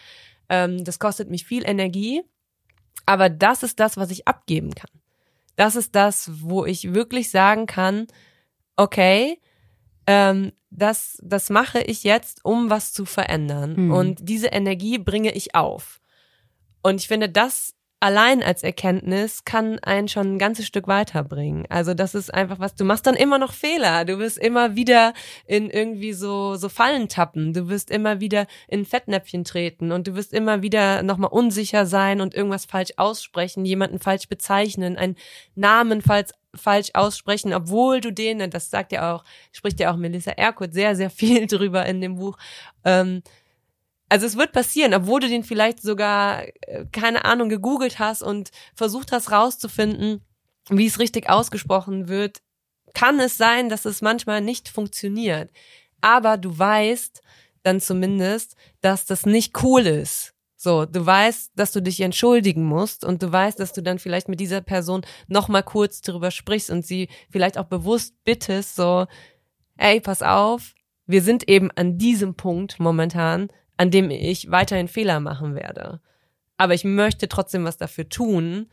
[0.49, 2.23] ähm, das kostet mich viel Energie,
[3.05, 4.89] aber das ist das, was ich abgeben kann.
[5.55, 8.07] Das ist das, wo ich wirklich sagen kann,
[8.75, 9.39] okay,
[10.05, 13.75] ähm, das, das mache ich jetzt, um was zu verändern.
[13.75, 13.91] Mhm.
[13.91, 15.99] Und diese Energie bringe ich auf.
[16.83, 21.65] Und ich finde, das allein als Erkenntnis kann einen schon ein ganzes Stück weiterbringen.
[21.69, 25.13] Also das ist einfach was, du machst dann immer noch Fehler, du wirst immer wieder
[25.45, 30.15] in irgendwie so, so Fallen tappen, du wirst immer wieder in Fettnäpfchen treten und du
[30.15, 35.15] wirst immer wieder nochmal unsicher sein und irgendwas falsch aussprechen, jemanden falsch bezeichnen, einen
[35.55, 40.31] Namen falsch falsch aussprechen, obwohl du den, das sagt ja auch, spricht ja auch Melissa
[40.31, 42.37] Erkurt sehr, sehr viel drüber in dem Buch,
[42.83, 43.21] ähm,
[44.09, 48.51] also es wird passieren, obwohl du den vielleicht sogar, äh, keine Ahnung, gegoogelt hast und
[48.75, 50.21] versucht hast rauszufinden,
[50.69, 52.39] wie es richtig ausgesprochen wird,
[52.93, 55.51] kann es sein, dass es manchmal nicht funktioniert.
[56.01, 57.21] Aber du weißt
[57.63, 60.33] dann zumindest, dass das nicht cool ist.
[60.59, 64.27] So, du weißt, dass du dich entschuldigen musst und du weißt, dass du dann vielleicht
[64.27, 69.05] mit dieser Person nochmal kurz darüber sprichst und sie vielleicht auch bewusst bittest, so,
[69.77, 70.73] ey, pass auf,
[71.05, 76.01] wir sind eben an diesem Punkt momentan, an dem ich weiterhin Fehler machen werde.
[76.57, 78.67] Aber ich möchte trotzdem was dafür tun,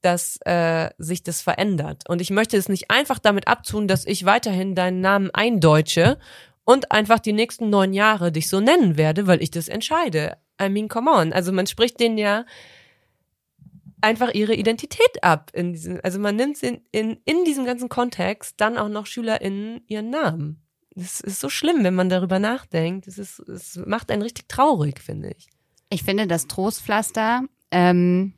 [0.00, 2.08] dass äh, sich das verändert.
[2.08, 6.18] Und ich möchte es nicht einfach damit abtun, dass ich weiterhin deinen Namen eindeutsche
[6.64, 10.36] und einfach die nächsten neun Jahre dich so nennen werde, weil ich das entscheide.
[10.60, 11.32] I mean, come on.
[11.32, 12.44] Also man spricht denen ja
[14.00, 15.50] einfach ihre Identität ab.
[15.54, 20.10] Diesem, also man nimmt in, in, in diesem ganzen Kontext dann auch noch SchülerInnen ihren
[20.10, 20.63] Namen.
[20.94, 23.08] Das ist so schlimm, wenn man darüber nachdenkt.
[23.08, 25.48] Es, ist, es macht einen richtig traurig, finde ich.
[25.90, 28.34] Ich finde, das Trostpflaster ähm,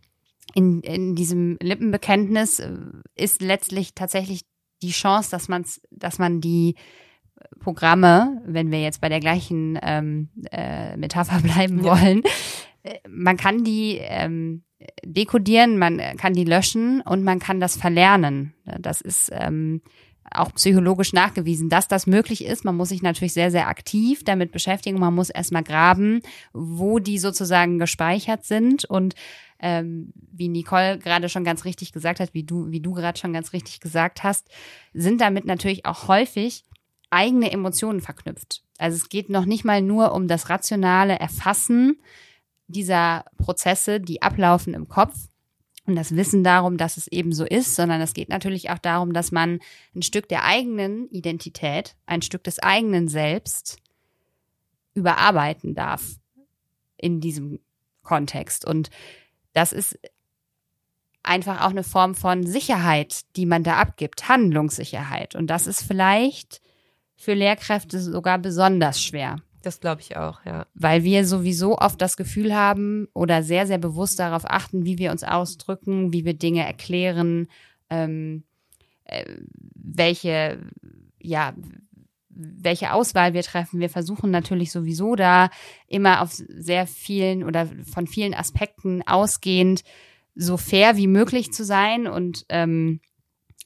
[0.54, 2.72] in, in diesem Lippenbekenntnis äh,
[3.14, 4.42] ist letztlich tatsächlich
[4.82, 6.76] die Chance, dass, man's, dass man die
[7.60, 12.00] Programme, wenn wir jetzt bei der gleichen ähm, äh, Metapher bleiben ja.
[12.00, 12.22] wollen,
[12.82, 14.64] äh, man kann die ähm,
[15.04, 18.54] dekodieren, man kann die löschen und man kann das verlernen.
[18.78, 19.82] Das ist ähm,
[20.30, 22.64] auch psychologisch nachgewiesen, dass das möglich ist.
[22.64, 24.98] Man muss sich natürlich sehr, sehr aktiv damit beschäftigen.
[24.98, 26.20] Man muss erstmal graben,
[26.52, 28.84] wo die sozusagen gespeichert sind.
[28.84, 29.14] Und
[29.58, 33.32] ähm, wie Nicole gerade schon ganz richtig gesagt hat, wie du, wie du gerade schon
[33.32, 34.48] ganz richtig gesagt hast,
[34.92, 36.64] sind damit natürlich auch häufig
[37.10, 38.62] eigene Emotionen verknüpft.
[38.78, 41.98] Also es geht noch nicht mal nur um das rationale Erfassen
[42.66, 45.14] dieser Prozesse, die ablaufen im Kopf
[45.86, 49.12] und das Wissen darum, dass es eben so ist, sondern es geht natürlich auch darum,
[49.12, 49.60] dass man
[49.94, 53.78] ein Stück der eigenen Identität, ein Stück des eigenen Selbst
[54.94, 56.16] überarbeiten darf
[56.96, 57.60] in diesem
[58.02, 58.64] Kontext.
[58.64, 58.90] Und
[59.52, 59.98] das ist
[61.22, 65.34] einfach auch eine Form von Sicherheit, die man da abgibt, Handlungssicherheit.
[65.34, 66.60] Und das ist vielleicht
[67.16, 69.42] für Lehrkräfte sogar besonders schwer.
[69.66, 70.64] Das glaube ich auch, ja.
[70.74, 75.10] Weil wir sowieso oft das Gefühl haben oder sehr, sehr bewusst darauf achten, wie wir
[75.10, 77.48] uns ausdrücken, wie wir Dinge erklären,
[77.90, 78.44] ähm,
[79.06, 79.24] äh,
[79.74, 80.60] welche,
[81.18, 81.52] ja,
[82.28, 83.80] welche Auswahl wir treffen.
[83.80, 85.50] Wir versuchen natürlich sowieso da
[85.88, 89.82] immer auf sehr vielen oder von vielen Aspekten ausgehend
[90.36, 93.00] so fair wie möglich zu sein und ähm,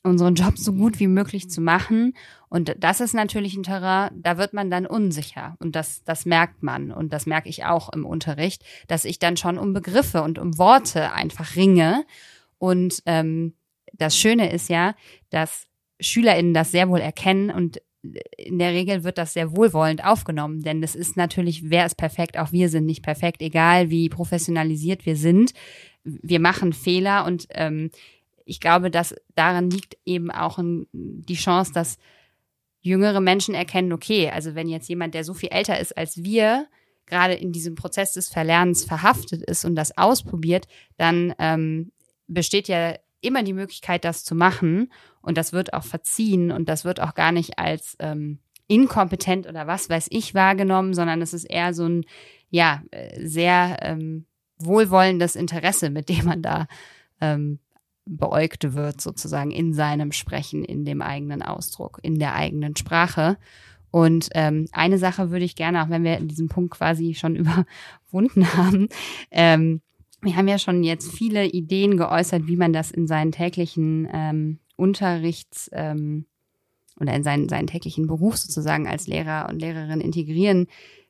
[0.03, 2.14] unseren Job so gut wie möglich zu machen.
[2.48, 5.57] Und das ist natürlich ein Terrain, da wird man dann unsicher.
[5.59, 6.90] Und das, das merkt man.
[6.90, 10.59] Und das merke ich auch im Unterricht, dass ich dann schon um Begriffe und um
[10.59, 12.05] Worte einfach ringe.
[12.59, 13.55] Und ähm,
[13.92, 14.94] das Schöne ist ja,
[15.30, 15.66] dass
[16.01, 17.80] SchülerInnen das sehr wohl erkennen und
[18.36, 22.38] in der Regel wird das sehr wohlwollend aufgenommen, denn das ist natürlich, wer ist perfekt,
[22.38, 25.53] auch wir sind nicht perfekt, egal wie professionalisiert wir sind.
[26.03, 27.90] Wir machen Fehler und ähm,
[28.51, 30.59] ich glaube, dass daran liegt eben auch
[30.92, 31.98] die Chance, dass
[32.80, 36.66] jüngere Menschen erkennen, okay, also wenn jetzt jemand, der so viel älter ist als wir,
[37.07, 41.92] gerade in diesem Prozess des Verlernens verhaftet ist und das ausprobiert, dann ähm,
[42.26, 44.92] besteht ja immer die Möglichkeit, das zu machen.
[45.22, 49.68] Und das wird auch verziehen und das wird auch gar nicht als ähm, inkompetent oder
[49.68, 52.05] was weiß ich wahrgenommen, sondern es ist eher so ein,
[52.51, 54.26] ja, äh, sehr ähm,
[54.59, 56.66] wohlwollendes Interesse, mit dem man da
[57.20, 57.61] ähm,
[58.17, 63.39] beäugt wird, sozusagen in seinem Sprechen, in dem eigenen Ausdruck, in der eigenen Sprache.
[63.91, 67.37] Und ähm, eine Sache würde ich gerne, auch wenn wir diesen Punkt quasi schon
[68.11, 68.89] überwunden haben,
[69.31, 69.81] ähm,
[70.23, 74.59] wir haben ja schon jetzt viele Ideen geäußert, wie man das in seinen täglichen ähm,
[74.77, 76.27] Unterrichts ähm,
[77.01, 80.67] oder in seinen, seinen täglichen Beruf sozusagen als Lehrer und Lehrerin integrieren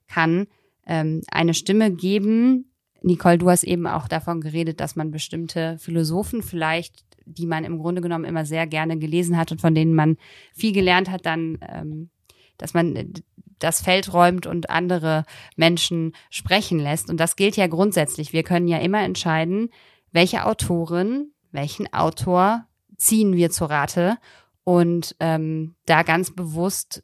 [0.07, 0.47] kann,
[0.87, 2.70] ähm, eine Stimme geben,
[3.03, 7.79] Nicole, du hast eben auch davon geredet, dass man bestimmte Philosophen vielleicht, die man im
[7.79, 10.17] Grunde genommen immer sehr gerne gelesen hat und von denen man
[10.55, 12.11] viel gelernt hat, dann, ähm,
[12.59, 13.15] dass man
[13.59, 15.25] das Feld räumt und andere
[15.57, 17.11] Menschen sprechen lässt.
[17.11, 18.33] Und das gilt ja grundsätzlich.
[18.33, 19.71] Wir können ja immer entscheiden,
[20.13, 24.19] welche Autorin, welchen Autor ziehen wir zu Rate
[24.65, 27.03] und ähm, da ganz bewusst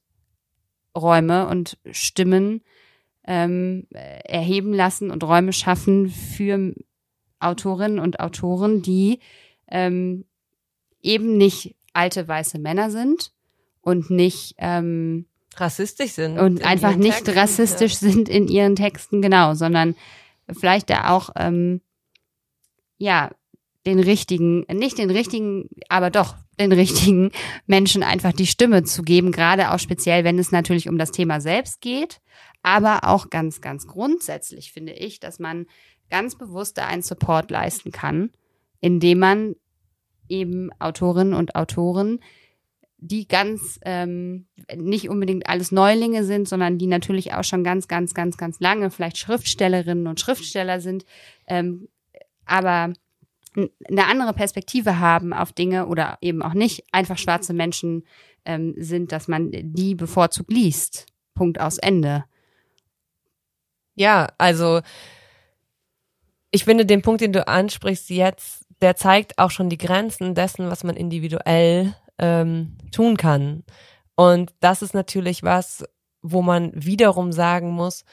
[0.97, 2.63] Räume und Stimmen
[3.27, 6.75] ähm, erheben lassen und Räume schaffen für
[7.41, 9.21] Autorinnen und Autoren, die
[9.69, 10.25] ähm,
[11.03, 13.33] eben nicht alte weiße Männer sind
[13.81, 18.11] und nicht ähm, rassistisch sind und einfach nicht Texten, rassistisch ja.
[18.11, 19.95] sind in ihren Texten genau, sondern
[20.53, 21.81] vielleicht da auch ähm,
[22.99, 23.31] ja
[23.87, 27.31] den richtigen, nicht den richtigen, aber doch den richtigen
[27.67, 31.41] Menschen einfach die Stimme zu geben, gerade auch speziell, wenn es natürlich um das Thema
[31.41, 32.21] selbst geht,
[32.67, 35.67] aber auch ganz, ganz grundsätzlich finde ich, dass man
[36.11, 38.31] ganz bewusst einen Support leisten kann,
[38.81, 39.55] indem man
[40.29, 42.19] eben Autorinnen und Autoren,
[42.99, 48.15] die ganz ähm, nicht unbedingt alles Neulinge sind, sondern die natürlich auch schon ganz, ganz,
[48.15, 51.05] ganz, ganz lange vielleicht Schriftstellerinnen und Schriftsteller sind,
[51.47, 51.87] ähm,
[52.47, 52.93] aber
[53.55, 58.05] eine andere Perspektive haben auf Dinge oder eben auch nicht einfach schwarze Menschen
[58.45, 61.07] ähm, sind, dass man die bevorzugt liest.
[61.37, 62.25] Punkt aus Ende.
[63.97, 64.81] Ja, also
[66.51, 70.71] ich finde den Punkt, den du ansprichst jetzt, der zeigt auch schon die Grenzen dessen,
[70.71, 73.65] was man individuell ähm, tun kann.
[74.15, 75.85] Und das ist natürlich was,
[76.23, 78.05] wo man wiederum sagen muss,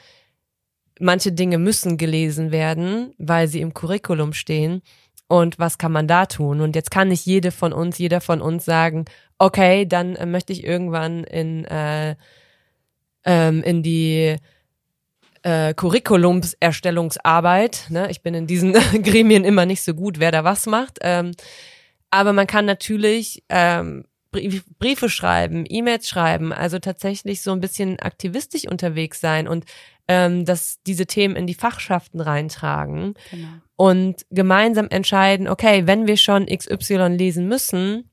[1.00, 4.82] manche Dinge müssen gelesen werden, weil sie im Curriculum stehen.
[5.26, 6.60] Und was kann man da tun?
[6.60, 9.06] Und jetzt kann nicht jede von uns, jeder von uns sagen,
[9.38, 12.14] okay, dann äh, möchte ich irgendwann in, äh,
[13.24, 14.36] ähm, in die
[15.44, 17.86] äh, Curriculumserstellungsarbeit.
[17.90, 18.10] Ne?
[18.10, 18.72] Ich bin in diesen
[19.02, 20.98] Gremien immer nicht so gut, wer da was macht.
[21.02, 21.32] Ähm,
[22.10, 24.04] aber man kann natürlich ähm,
[24.78, 29.64] Briefe schreiben, E-Mails schreiben, also tatsächlich so ein bisschen aktivistisch unterwegs sein und
[30.08, 33.48] ähm, dass diese Themen in die Fachschaften reintragen genau.
[33.76, 38.10] und gemeinsam entscheiden, okay, wenn wir schon XY lesen müssen,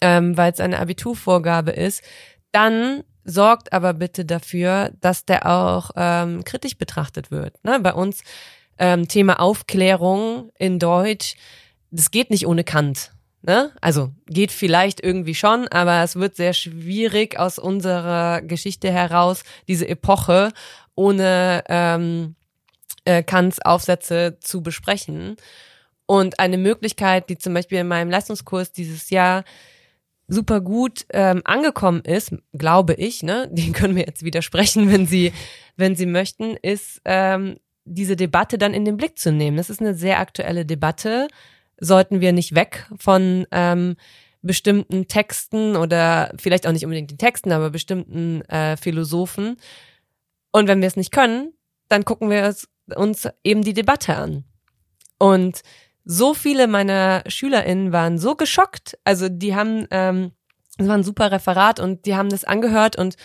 [0.00, 2.02] ähm, weil es eine Abiturvorgabe ist,
[2.50, 7.62] dann sorgt aber bitte dafür, dass der auch ähm, kritisch betrachtet wird.
[7.64, 7.80] Ne?
[7.80, 8.22] Bei uns
[8.78, 11.36] ähm, Thema Aufklärung in Deutsch,
[11.90, 13.12] das geht nicht ohne Kant.
[13.42, 13.72] Ne?
[13.80, 19.88] Also geht vielleicht irgendwie schon, aber es wird sehr schwierig aus unserer Geschichte heraus, diese
[19.88, 20.52] Epoche
[20.94, 22.36] ohne ähm,
[23.04, 25.36] äh, Kants Aufsätze zu besprechen.
[26.06, 29.44] Und eine Möglichkeit, die zum Beispiel in meinem Leistungskurs dieses Jahr
[30.28, 35.32] super gut ähm, angekommen ist, glaube ich, ne, die können wir jetzt widersprechen, wenn sie,
[35.76, 39.56] wenn sie möchten, ist ähm, diese Debatte dann in den Blick zu nehmen.
[39.56, 41.28] Das ist eine sehr aktuelle Debatte
[41.82, 43.96] sollten wir nicht weg von ähm,
[44.40, 49.56] bestimmten Texten oder vielleicht auch nicht unbedingt den Texten, aber bestimmten äh, Philosophen.
[50.52, 51.52] Und wenn wir es nicht können,
[51.88, 52.54] dann gucken wir
[52.94, 54.44] uns eben die Debatte an.
[55.18, 55.62] Und
[56.04, 58.98] so viele meiner SchülerInnen waren so geschockt.
[59.04, 60.32] Also die haben, ähm,
[60.76, 63.16] das war ein super Referat und die haben das angehört und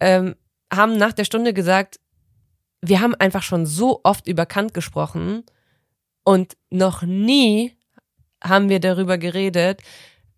[0.00, 0.34] ähm,
[0.72, 2.00] haben nach der Stunde gesagt,
[2.80, 5.44] wir haben einfach schon so oft über Kant gesprochen
[6.24, 7.76] und noch nie
[8.42, 9.82] haben wir darüber geredet,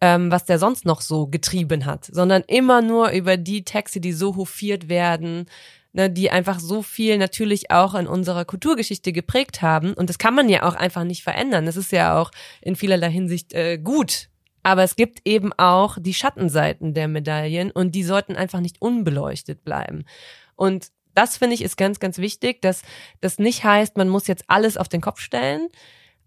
[0.01, 4.13] ähm, was der sonst noch so getrieben hat, sondern immer nur über die Texte, die
[4.13, 5.47] so hofiert werden,
[5.95, 9.95] ne, die einfach so viel natürlich auch in unserer Kulturgeschichte geprägt haben.
[9.95, 11.65] Und das kann man ja auch einfach nicht verändern.
[11.65, 12.31] Das ist ja auch
[12.61, 14.29] in vielerlei Hinsicht äh, gut.
[14.63, 19.65] Aber es gibt eben auch die Schattenseiten der Medaillen und die sollten einfach nicht unbeleuchtet
[19.65, 20.05] bleiben.
[20.57, 22.83] Und das finde ich ist ganz, ganz wichtig, dass
[23.21, 25.69] das nicht heißt, man muss jetzt alles auf den Kopf stellen,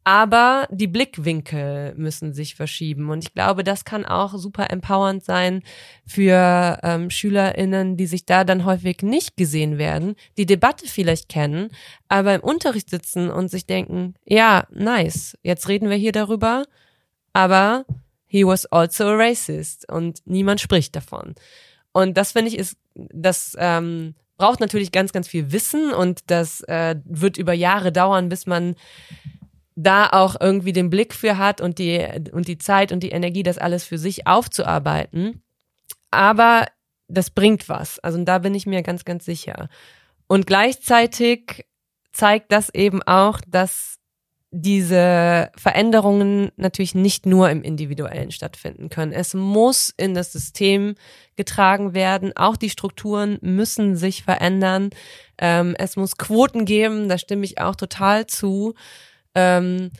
[0.08, 3.10] aber die Blickwinkel müssen sich verschieben.
[3.10, 5.64] Und ich glaube, das kann auch super empowernd sein
[6.06, 11.72] für ähm, SchülerInnen, die sich da dann häufig nicht gesehen werden, die Debatte vielleicht kennen,
[12.08, 16.64] aber im Unterricht sitzen und sich denken, ja, nice, jetzt reden wir hier darüber,
[17.34, 17.84] aber
[18.28, 21.36] he was also a racist und niemand spricht davon.
[21.92, 26.62] Und das finde ich ist, das ähm, braucht natürlich ganz, ganz viel Wissen und das
[26.62, 28.76] äh, wird über Jahre dauern, bis man
[29.78, 33.44] da auch irgendwie den Blick für hat und die, und die Zeit und die Energie,
[33.44, 35.44] das alles für sich aufzuarbeiten.
[36.10, 36.66] Aber
[37.08, 38.00] das bringt was.
[38.00, 39.70] Also da bin ich mir ganz, ganz sicher.
[40.26, 41.68] Und gleichzeitig
[42.12, 44.00] zeigt das eben auch, dass
[44.50, 49.12] diese Veränderungen natürlich nicht nur im Individuellen stattfinden können.
[49.12, 50.96] Es muss in das System
[51.36, 52.36] getragen werden.
[52.36, 54.90] Auch die Strukturen müssen sich verändern.
[55.38, 58.74] Ähm, es muss Quoten geben, da stimme ich auch total zu
[59.38, 59.92] ähm,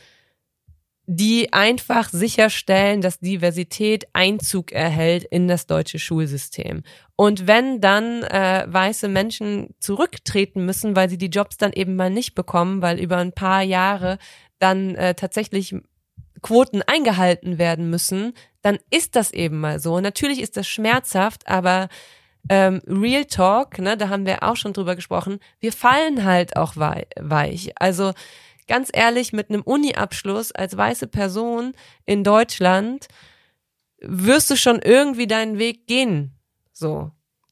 [1.10, 6.82] die einfach sicherstellen, dass Diversität Einzug erhält in das deutsche Schulsystem.
[7.16, 12.10] Und wenn dann äh, weiße Menschen zurücktreten müssen, weil sie die Jobs dann eben mal
[12.10, 14.18] nicht bekommen, weil über ein paar Jahre
[14.58, 15.74] dann äh, tatsächlich
[16.42, 20.00] Quoten eingehalten werden müssen, dann ist das eben mal so.
[20.00, 21.88] Natürlich ist das schmerzhaft, aber
[22.50, 26.76] ähm, Real Talk, ne, da haben wir auch schon drüber gesprochen, wir fallen halt auch
[26.76, 27.72] weich.
[27.80, 28.12] Also
[28.68, 31.72] ganz ehrlich, mit einem Uni-Abschluss als weiße Person
[32.06, 33.08] in Deutschland
[34.00, 36.38] wirst du schon irgendwie deinen Weg gehen.
[36.72, 37.10] So.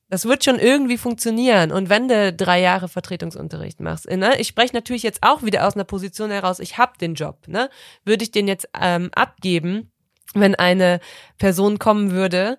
[0.09, 1.73] Das wird schon irgendwie funktionieren.
[1.73, 4.41] Und wenn du drei Jahre Vertretungsunterricht machst, ne?
[4.41, 7.71] ich spreche natürlich jetzt auch wieder aus einer Position heraus, ich habe den Job, ne?
[8.05, 9.91] Würde ich den jetzt ähm, abgeben,
[10.35, 11.01] wenn eine
[11.39, 12.57] Person kommen würde?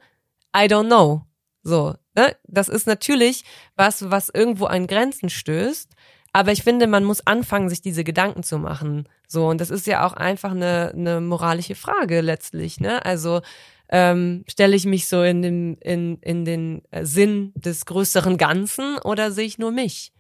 [0.54, 1.22] I don't know.
[1.64, 2.36] So, ne?
[2.44, 3.46] Das ist natürlich
[3.78, 5.90] was, was irgendwo an Grenzen stößt.
[6.38, 9.10] Aber ich finde, man muss anfangen, sich diese Gedanken zu machen.
[9.28, 13.04] So, und das ist ja auch einfach eine, eine moralische Frage letztlich, ne?
[13.04, 13.42] Also
[13.90, 19.00] ähm, stelle ich mich so in den, in, in den äh, Sinn des größeren Ganzen
[19.00, 20.14] oder sehe ich nur mich?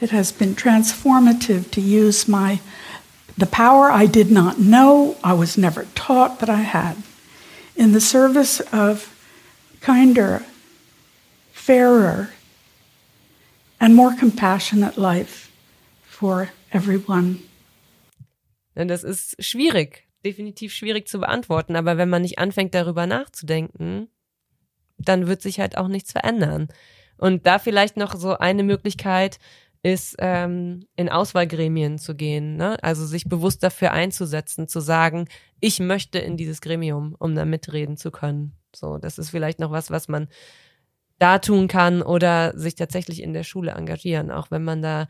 [0.00, 2.60] It has been transformative to use my
[3.36, 6.96] the power I did not know, I was never taught that I had,
[7.76, 9.10] in the service of
[9.82, 10.40] kinder
[11.64, 12.28] fairer,
[13.78, 15.48] and more compassionate life
[16.04, 17.38] for everyone.
[18.74, 21.76] Das ist schwierig, definitiv schwierig zu beantworten.
[21.76, 24.08] Aber wenn man nicht anfängt, darüber nachzudenken,
[24.98, 26.68] dann wird sich halt auch nichts verändern.
[27.16, 29.38] Und da vielleicht noch so eine Möglichkeit
[29.82, 32.82] ist, ähm, in Auswahlgremien zu gehen, ne?
[32.82, 35.28] also sich bewusst dafür einzusetzen, zu sagen,
[35.60, 38.56] ich möchte in dieses Gremium, um da mitreden zu können.
[38.74, 40.28] So, das ist vielleicht noch was, was man
[41.18, 45.08] da tun kann oder sich tatsächlich in der Schule engagieren, auch wenn man da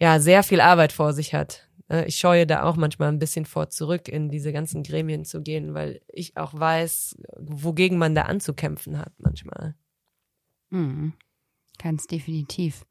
[0.00, 1.68] ja sehr viel Arbeit vor sich hat.
[1.88, 5.42] Äh, ich scheue da auch manchmal ein bisschen vor zurück, in diese ganzen Gremien zu
[5.42, 9.74] gehen, weil ich auch weiß, wogegen man da anzukämpfen hat manchmal.
[10.70, 11.12] Mhm.
[11.78, 12.84] Ganz definitiv.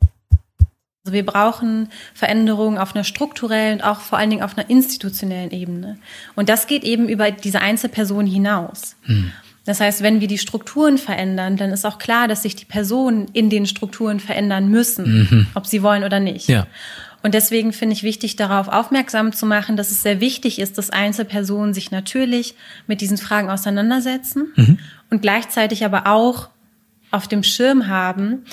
[1.03, 5.51] Also wir brauchen Veränderungen auf einer strukturellen und auch vor allen Dingen auf einer institutionellen
[5.51, 5.99] Ebene.
[6.36, 8.95] Und das geht eben über diese Einzelperson hinaus.
[9.03, 9.32] Hm.
[9.66, 13.28] Das heißt, wenn wir die Strukturen verändern, dann ist auch klar, dass sich die Personen
[13.34, 15.47] in den Strukturen verändern müssen, mhm.
[15.55, 16.47] ob sie wollen oder nicht.
[16.47, 16.68] Ja.
[17.24, 20.91] Und deswegen finde ich wichtig, darauf aufmerksam zu machen, dass es sehr wichtig ist, dass
[20.91, 22.53] Einzelpersonen sich natürlich
[22.86, 24.78] mit diesen Fragen auseinandersetzen mhm.
[25.09, 26.49] und gleichzeitig aber auch
[27.09, 28.45] auf dem Schirm haben,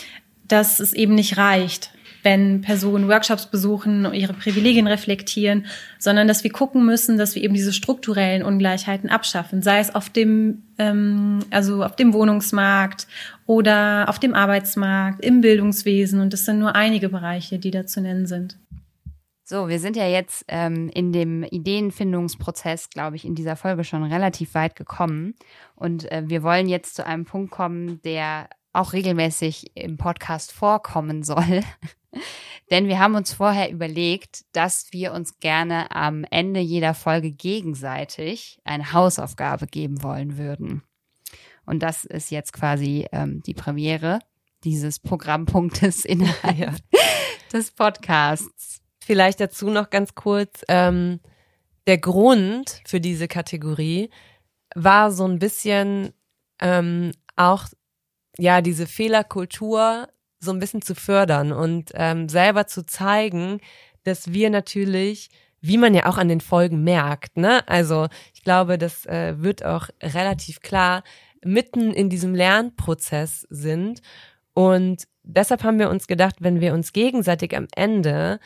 [0.48, 1.90] dass es eben nicht reicht,
[2.22, 5.66] wenn Personen Workshops besuchen, und ihre Privilegien reflektieren,
[5.98, 10.10] sondern dass wir gucken müssen, dass wir eben diese strukturellen Ungleichheiten abschaffen, sei es auf
[10.10, 13.06] dem, ähm, also auf dem Wohnungsmarkt
[13.46, 16.20] oder auf dem Arbeitsmarkt, im Bildungswesen.
[16.20, 18.56] Und das sind nur einige Bereiche, die da zu nennen sind.
[19.44, 24.02] So, wir sind ja jetzt ähm, in dem Ideenfindungsprozess, glaube ich, in dieser Folge schon
[24.04, 25.34] relativ weit gekommen.
[25.74, 31.22] Und äh, wir wollen jetzt zu einem Punkt kommen, der auch regelmäßig im Podcast vorkommen
[31.22, 31.62] soll.
[32.70, 38.60] Denn wir haben uns vorher überlegt, dass wir uns gerne am Ende jeder Folge gegenseitig
[38.64, 40.82] eine Hausaufgabe geben wollen würden.
[41.66, 44.20] Und das ist jetzt quasi ähm, die Premiere
[44.64, 46.74] dieses Programmpunktes innerhalb ja.
[47.52, 48.80] des Podcasts.
[49.04, 51.20] Vielleicht dazu noch ganz kurz, ähm,
[51.86, 54.10] der Grund für diese Kategorie
[54.74, 56.12] war so ein bisschen
[56.60, 57.66] ähm, auch
[58.38, 60.08] ja diese Fehlerkultur
[60.42, 63.60] so ein bisschen zu fördern und ähm, selber zu zeigen,
[64.04, 65.30] dass wir natürlich,
[65.60, 67.66] wie man ja auch an den Folgen merkt, ne?
[67.68, 71.04] Also ich glaube, das äh, wird auch relativ klar,
[71.44, 74.02] mitten in diesem Lernprozess sind.
[74.54, 78.40] Und deshalb haben wir uns gedacht, wenn wir uns gegenseitig am Ende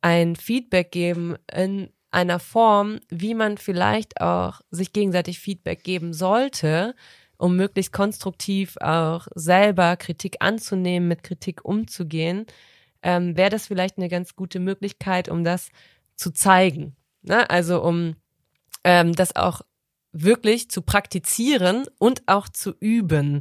[0.00, 6.94] ein Feedback geben in einer Form, wie man vielleicht auch sich gegenseitig Feedback geben sollte,
[7.42, 12.46] um möglichst konstruktiv auch selber Kritik anzunehmen, mit Kritik umzugehen,
[13.02, 15.70] ähm, wäre das vielleicht eine ganz gute Möglichkeit, um das
[16.14, 16.94] zu zeigen.
[17.22, 17.50] Ne?
[17.50, 18.14] Also um
[18.84, 19.62] ähm, das auch
[20.12, 23.40] wirklich zu praktizieren und auch zu üben.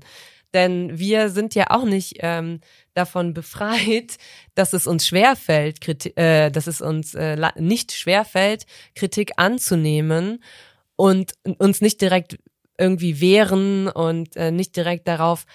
[0.56, 2.60] Denn wir sind ja auch nicht ähm,
[2.95, 4.18] davon befreit,
[4.56, 10.43] dass es uns schwerfällt, Kritik, äh, dass es uns äh, nicht schwerfällt, Kritik anzunehmen
[10.95, 12.39] und uns nicht direkt
[12.82, 15.45] irgendwie wehren und äh, nicht direkt darauf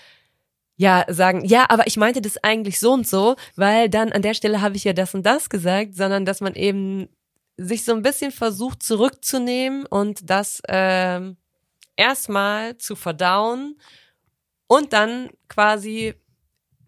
[0.77, 4.35] ja sagen, ja, aber ich meinte das eigentlich so und so, weil dann an der
[4.35, 7.09] Stelle habe ich ja das und das gesagt, sondern dass man eben
[7.57, 11.21] sich so ein bisschen versucht zurückzunehmen und das äh,
[11.97, 13.81] erstmal zu verdauen
[14.67, 16.15] und dann quasi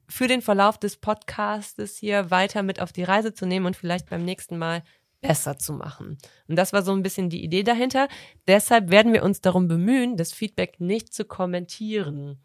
[0.09, 4.09] für den Verlauf des Podcastes hier weiter mit auf die Reise zu nehmen und vielleicht
[4.09, 4.82] beim nächsten Mal
[5.21, 6.19] besser zu machen.
[6.47, 8.09] Und das war so ein bisschen die Idee dahinter.
[8.47, 12.39] Deshalb werden wir uns darum bemühen, das Feedback nicht zu kommentieren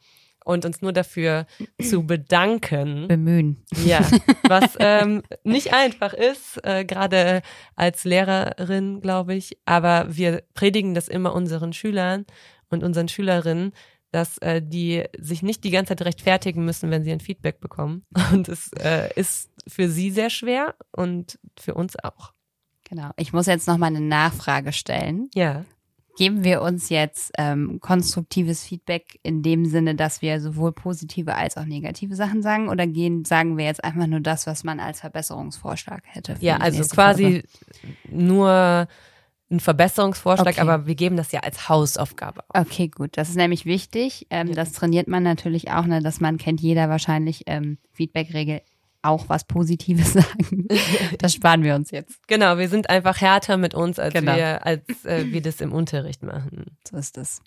[0.43, 1.45] und uns nur dafür
[1.82, 3.07] zu bedanken.
[3.07, 3.63] Bemühen.
[3.86, 4.01] Ja,
[4.47, 7.41] was ähm, nicht einfach ist, äh, gerade
[7.76, 9.57] als Lehrerin, glaube ich.
[9.65, 12.26] Aber wir predigen das immer unseren Schülern
[12.69, 13.73] und unseren Schülerinnen,
[14.11, 18.06] dass äh, die sich nicht die ganze Zeit rechtfertigen müssen, wenn sie ein Feedback bekommen.
[18.31, 22.34] Und es äh, ist für sie sehr schwer und für uns auch.
[22.94, 23.10] Genau.
[23.18, 25.30] Ich muss jetzt noch mal eine Nachfrage stellen.
[25.34, 25.65] Ja.
[26.15, 31.57] Geben wir uns jetzt ähm, konstruktives Feedback in dem Sinne, dass wir sowohl positive als
[31.57, 32.70] auch negative Sachen sagen?
[32.70, 36.36] Oder gehen, sagen wir jetzt einfach nur das, was man als Verbesserungsvorschlag hätte?
[36.40, 37.48] Ja, also quasi Folge?
[38.11, 38.88] nur
[39.49, 40.61] ein Verbesserungsvorschlag, okay.
[40.61, 42.44] aber wir geben das ja als Hausaufgabe.
[42.49, 42.68] Auf.
[42.68, 43.18] Okay, gut.
[43.18, 44.28] Das ist nämlich wichtig.
[44.30, 44.53] Ähm, ja.
[44.53, 48.61] Das trainiert man natürlich auch, ne, dass man kennt jeder wahrscheinlich ähm, Feedback-Regel
[49.03, 50.67] auch was Positives sagen.
[51.19, 52.27] Das sparen wir uns jetzt.
[52.27, 54.35] Genau, wir sind einfach härter mit uns, als genau.
[54.35, 56.77] wir, als äh, wir das im Unterricht machen.
[56.89, 57.41] So ist es.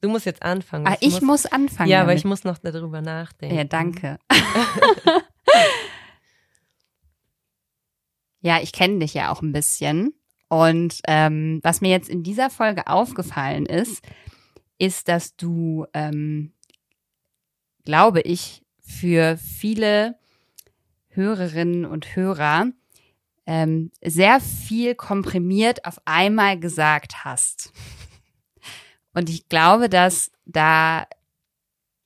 [0.00, 0.86] Du musst jetzt anfangen.
[0.86, 1.88] Ah, ich muss, muss anfangen.
[1.88, 2.10] Ja, damit.
[2.10, 3.56] aber ich muss noch darüber nachdenken.
[3.56, 4.18] Ja, danke.
[8.42, 10.12] ja, ich kenne dich ja auch ein bisschen.
[10.48, 14.04] Und ähm, was mir jetzt in dieser Folge aufgefallen ist,
[14.78, 16.52] ist, dass du, ähm,
[17.84, 20.18] glaube ich, für viele
[21.14, 22.66] Hörerinnen und Hörer
[23.46, 27.72] ähm, sehr viel komprimiert auf einmal gesagt hast.
[29.12, 31.06] Und ich glaube, dass da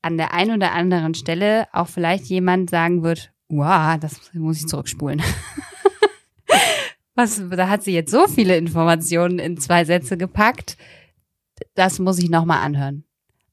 [0.02, 4.66] an der einen oder anderen Stelle auch vielleicht jemand sagen wird, wow, das muss ich
[4.66, 5.22] zurückspulen.
[7.14, 10.76] Was, da hat sie jetzt so viele Informationen in zwei Sätze gepackt.
[11.74, 13.04] Das muss ich nochmal anhören.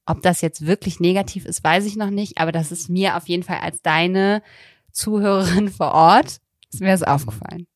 [0.05, 3.27] Ob das jetzt wirklich negativ ist, weiß ich noch nicht, aber das ist mir auf
[3.27, 4.43] jeden Fall als deine
[4.95, 6.39] Zuhörerin vor Ort,
[6.71, 7.67] ist mir das aufgefallen.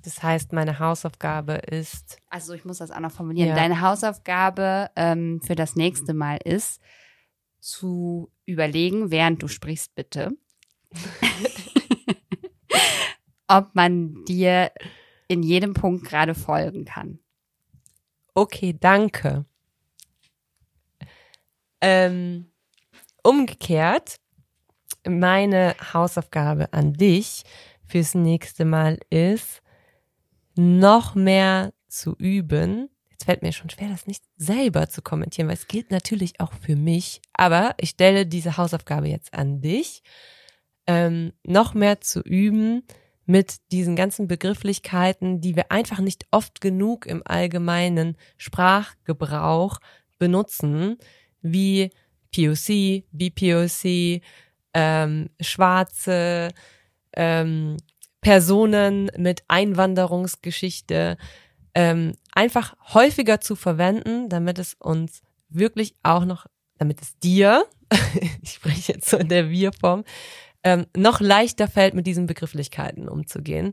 [0.00, 2.18] Das heißt, meine Hausaufgabe ist.
[2.28, 3.50] Also ich muss das auch noch formulieren.
[3.50, 3.54] Ja.
[3.54, 6.80] Deine Hausaufgabe ähm, für das nächste Mal ist,
[7.60, 10.36] zu überlegen, während du sprichst, bitte,
[13.48, 14.72] ob man dir
[15.28, 17.20] in jedem Punkt gerade folgen kann.
[18.34, 19.46] Okay, danke.
[21.80, 22.50] Ähm,
[23.22, 24.20] umgekehrt,
[25.06, 27.42] meine Hausaufgabe an dich
[27.86, 29.62] fürs nächste Mal ist,
[30.56, 32.88] noch mehr zu üben.
[33.10, 36.52] Jetzt fällt mir schon schwer, das nicht selber zu kommentieren, weil es gilt natürlich auch
[36.52, 37.20] für mich.
[37.32, 40.02] Aber ich stelle diese Hausaufgabe jetzt an dich,
[40.86, 42.82] ähm, noch mehr zu üben
[43.26, 49.78] mit diesen ganzen Begrifflichkeiten, die wir einfach nicht oft genug im allgemeinen Sprachgebrauch
[50.18, 50.98] benutzen,
[51.40, 51.90] wie
[52.34, 54.20] POC, BPOC,
[54.74, 56.50] ähm, Schwarze,
[57.14, 57.76] ähm,
[58.20, 61.16] Personen mit Einwanderungsgeschichte
[61.74, 66.46] ähm, einfach häufiger zu verwenden, damit es uns wirklich auch noch,
[66.78, 67.64] damit es dir,
[68.42, 70.04] ich spreche jetzt so in der Wir-Form,
[70.62, 73.72] ähm, noch leichter fällt, mit diesen Begrifflichkeiten umzugehen.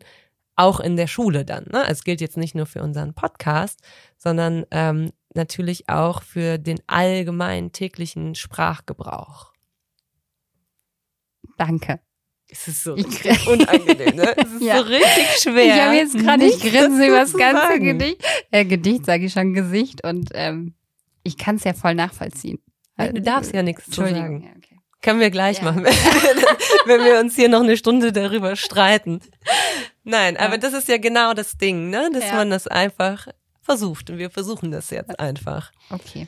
[0.57, 1.65] Auch in der Schule dann.
[1.71, 1.85] Ne?
[1.87, 3.79] Es gilt jetzt nicht nur für unseren Podcast,
[4.17, 9.50] sondern ähm, natürlich auch für den allgemeinen täglichen Sprachgebrauch.
[11.61, 11.99] Danke.
[12.49, 14.33] Es ist so Ich- richtig unangenehm, ne?
[14.35, 14.77] Es ist Ja.
[14.77, 15.65] so richtig schwer.
[15.75, 17.85] Ich habe jetzt gerade, ich grinse über das ganze sagen.
[17.85, 18.23] Gedicht.
[18.49, 20.73] Äh, Gedicht sage ich schon Gesicht und ähm,
[21.23, 22.59] ich kann es ja voll nachvollziehen.
[22.97, 24.41] Nein, Du darfst ja nichts zu sagen.
[24.43, 24.79] Ja, okay.
[25.03, 25.63] Können wir gleich Ja.
[25.65, 25.83] machen,
[26.85, 29.19] wenn wir uns hier noch eine Stunde darüber streiten.
[30.03, 32.09] Nein, aber das ist ja genau das Ding, ne?
[32.11, 33.27] Dass man das einfach
[33.61, 34.09] versucht.
[34.09, 35.71] Und wir versuchen das jetzt einfach.
[35.91, 36.27] okay.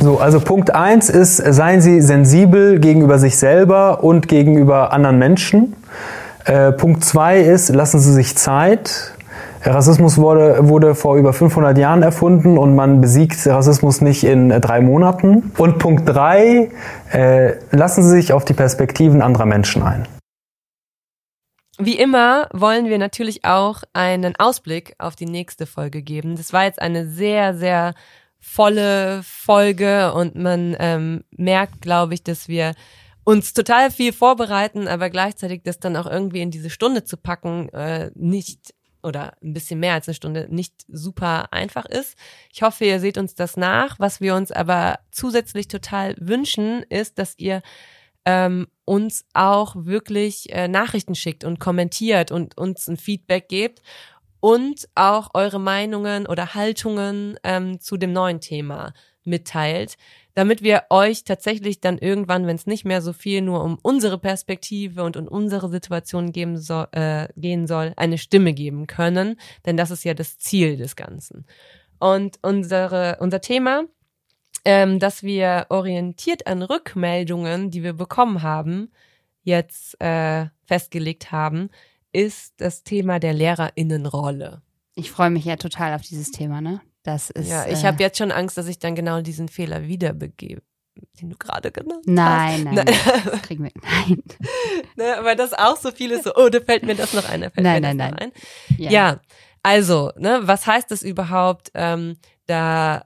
[0.00, 5.74] So, also Punkt eins ist, seien Sie sensibel gegenüber sich selber und gegenüber anderen Menschen.
[6.44, 9.14] Äh, Punkt zwei ist, lassen Sie sich Zeit.
[9.64, 14.80] Rassismus wurde, wurde vor über 500 Jahren erfunden und man besiegt Rassismus nicht in drei
[14.80, 15.52] Monaten.
[15.58, 16.70] Und Punkt drei,
[17.12, 20.06] äh, lassen Sie sich auf die Perspektiven anderer Menschen ein.
[21.80, 26.36] Wie immer wollen wir natürlich auch einen Ausblick auf die nächste Folge geben.
[26.36, 27.94] Das war jetzt eine sehr, sehr
[28.40, 32.74] volle Folge und man ähm, merkt, glaube ich, dass wir
[33.24, 37.68] uns total viel vorbereiten, aber gleichzeitig das dann auch irgendwie in diese Stunde zu packen,
[37.70, 42.16] äh, nicht oder ein bisschen mehr als eine Stunde nicht super einfach ist.
[42.52, 43.98] Ich hoffe, ihr seht uns das nach.
[44.00, 47.62] Was wir uns aber zusätzlich total wünschen, ist, dass ihr
[48.24, 53.82] ähm, uns auch wirklich äh, Nachrichten schickt und kommentiert und uns ein Feedback gebt
[54.40, 58.92] und auch eure Meinungen oder Haltungen ähm, zu dem neuen Thema
[59.24, 59.96] mitteilt,
[60.34, 64.18] damit wir euch tatsächlich dann irgendwann, wenn es nicht mehr so viel nur um unsere
[64.18, 69.76] Perspektive und um unsere Situation geben soll, äh, gehen soll, eine Stimme geben können, denn
[69.76, 71.44] das ist ja das Ziel des Ganzen.
[71.98, 73.84] Und unsere, unser Thema
[74.64, 78.92] ähm, dass wir orientiert an Rückmeldungen, die wir bekommen haben,
[79.42, 81.70] jetzt äh, festgelegt haben,
[82.18, 84.62] ist das Thema der Lehrerinnenrolle.
[84.96, 86.80] Ich freue mich ja total auf dieses Thema, ne?
[87.04, 87.48] Das ist.
[87.48, 90.62] Ja, ich äh, habe jetzt schon Angst, dass ich dann genau diesen Fehler wieder begebe,
[91.20, 92.74] den du gerade genannt Nein, hast.
[92.74, 93.22] nein, nein.
[93.24, 93.70] Das kriegen wir.
[93.82, 94.22] Nein.
[94.96, 97.42] ne, aber das auch so viel ist so, oh, da fällt mir das noch ein,
[97.42, 98.32] da fällt Nein, mir das nein, noch nein.
[98.76, 98.92] ein.
[98.92, 99.20] Ja.
[99.62, 102.16] also, ne, was heißt es überhaupt, ähm,
[102.46, 103.04] da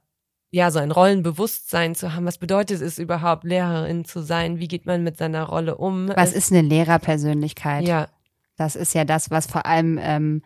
[0.50, 2.24] ja so ein Rollenbewusstsein zu haben?
[2.24, 4.58] Was bedeutet es überhaupt, Lehrerin zu sein?
[4.58, 6.08] Wie geht man mit seiner Rolle um?
[6.14, 7.86] Was ist eine Lehrerpersönlichkeit?
[7.86, 8.08] ja,
[8.62, 10.42] Das ist ja das, was vor allem ähm,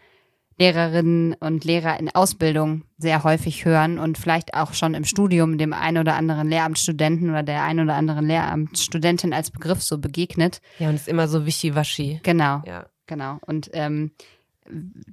[0.59, 5.75] Lehrerinnen und Lehrer in Ausbildung sehr häufig hören und vielleicht auch schon im Studium dem
[5.75, 10.63] einen oder anderen Lehramtsstudenten oder der einen oder anderen Lehramtsstudentin als Begriff so begegnet.
[10.79, 12.21] ja, und es ist immer so wischiwaschi.
[12.23, 12.87] Genau, Ja.
[13.07, 13.37] genau.
[13.45, 14.13] Und ähm,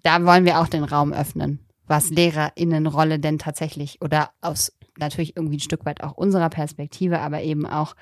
[0.02, 5.58] da wollen wir auch den Raum öffnen, was LehrerInnenrolle denn tatsächlich oder aus natürlich irgendwie
[5.58, 7.96] ein Stück weit auch unserer Perspektive, aber eben auch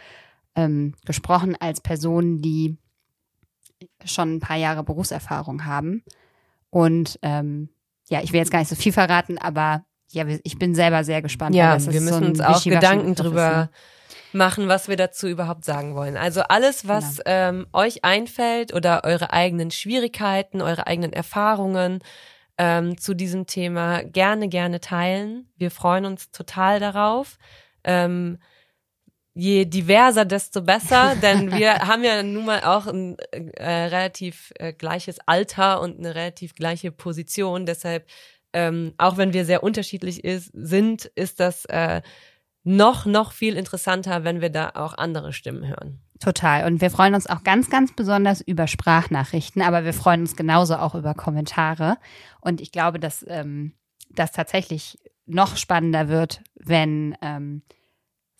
[0.56, 2.78] ähm, gesprochen als Personen, die
[4.06, 6.04] schon ein paar Jahre Berufserfahrung haben.
[6.70, 7.70] Und ähm,
[8.10, 11.22] ja, ich will jetzt gar nicht so viel verraten, aber ja, ich bin selber sehr
[11.22, 11.56] gespannt.
[11.56, 13.70] Ja, das wir ist so müssen ein uns auch Gedanken drüber
[14.34, 16.18] machen, was wir dazu überhaupt sagen wollen.
[16.18, 17.24] Also alles, was Genau.
[17.26, 22.00] ähm, euch einfällt oder eure eigenen Schwierigkeiten, eure eigenen Erfahrungen
[22.58, 25.50] ähm, zu diesem Thema gerne, gerne teilen.
[25.58, 27.38] Wir freuen uns total darauf.
[27.84, 28.38] Ähm,
[29.34, 34.74] je diverser, desto besser, denn wir haben ja nun mal auch ein äh, relativ äh,
[34.74, 37.66] gleiches Alter und eine relativ gleiche Position.
[37.66, 38.08] Deshalb,
[38.54, 42.02] ähm, auch wenn wir sehr unterschiedlich ist, sind, ist das äh,
[42.64, 46.00] noch, noch viel interessanter, wenn wir da auch andere Stimmen hören.
[46.20, 46.66] Total.
[46.66, 50.76] Und wir freuen uns auch ganz, ganz besonders über Sprachnachrichten, aber wir freuen uns genauso
[50.76, 51.98] auch über Kommentare.
[52.42, 53.74] Und ich glaube, dass ähm,
[54.12, 57.64] das tatsächlich noch spannender wird, wenn ähm,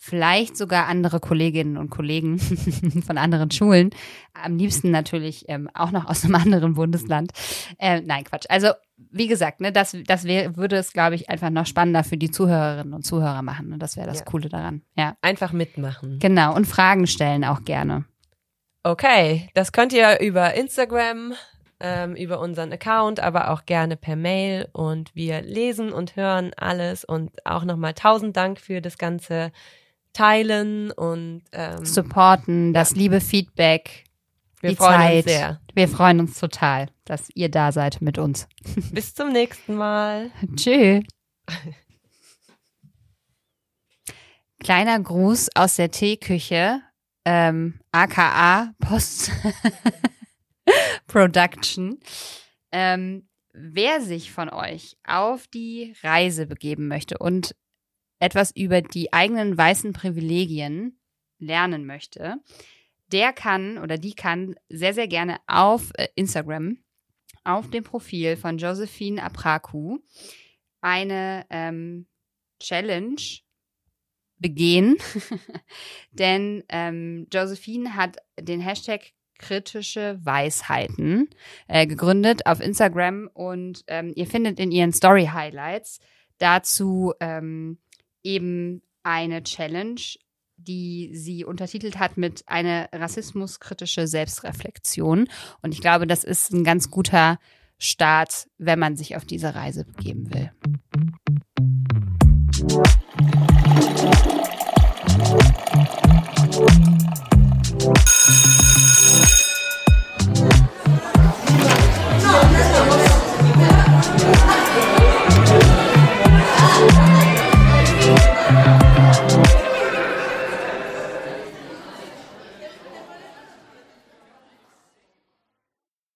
[0.04, 2.38] vielleicht sogar andere Kolleginnen und Kollegen
[3.06, 3.90] von anderen Schulen,
[4.34, 7.30] am liebsten natürlich ähm, auch noch aus einem anderen Bundesland.
[7.78, 8.46] Äh, nein, Quatsch.
[8.48, 8.70] Also
[9.12, 12.32] wie gesagt, ne, das, das wär, würde es, glaube ich, einfach noch spannender für die
[12.32, 13.72] Zuhörerinnen und Zuhörer machen.
[13.72, 14.24] Und das wäre das Ja.
[14.24, 14.82] Coole daran.
[14.96, 16.18] Ja, Einfach mitmachen.
[16.18, 16.52] genau.
[16.54, 18.04] Und Fragen stellen auch gerne.
[18.82, 21.34] Okay, das könnt ihr über Instagram,
[21.78, 27.04] ähm, über unseren Account, aber auch gerne per Mail und wir lesen und hören alles
[27.04, 29.52] und auch nochmal tausend Dank für das ganze
[30.12, 34.04] Teilen und ähm, supporten, das liebe Feedback,
[34.60, 35.16] wir die freuen Zeit.
[35.16, 35.60] uns sehr.
[35.74, 38.46] Wir freuen uns total, dass ihr da seid mit uns.
[38.92, 40.30] Bis zum nächsten Mal.
[40.54, 41.02] Tschüss.
[44.60, 46.80] Kleiner Gruß aus der Teeküche,
[47.24, 49.32] ähm, aka Post
[51.08, 51.98] Production.
[52.70, 57.56] Ähm, wer sich von euch auf die Reise begeben möchte und
[58.22, 60.96] etwas über die eigenen weißen Privilegien
[61.40, 62.36] lernen möchte,
[63.10, 66.78] der kann oder die kann sehr, sehr gerne auf äh, Instagram,
[67.42, 69.98] auf dem Profil von Josephine Apraku,
[70.80, 72.06] eine ähm,
[72.60, 73.20] Challenge
[74.38, 74.96] begehen.
[76.12, 79.00] Denn ähm, Josephine hat den Hashtag
[79.38, 81.28] kritische Weisheiten
[81.66, 85.98] äh, gegründet auf Instagram und ähm, ihr findet in ihren Story Highlights
[86.38, 87.78] dazu ähm,
[88.22, 90.00] eben eine Challenge,
[90.56, 95.28] die sie untertitelt hat mit eine rassismuskritische Selbstreflexion.
[95.60, 97.38] Und ich glaube, das ist ein ganz guter
[97.78, 100.52] Start, wenn man sich auf diese Reise begeben will.
[107.82, 108.61] Musik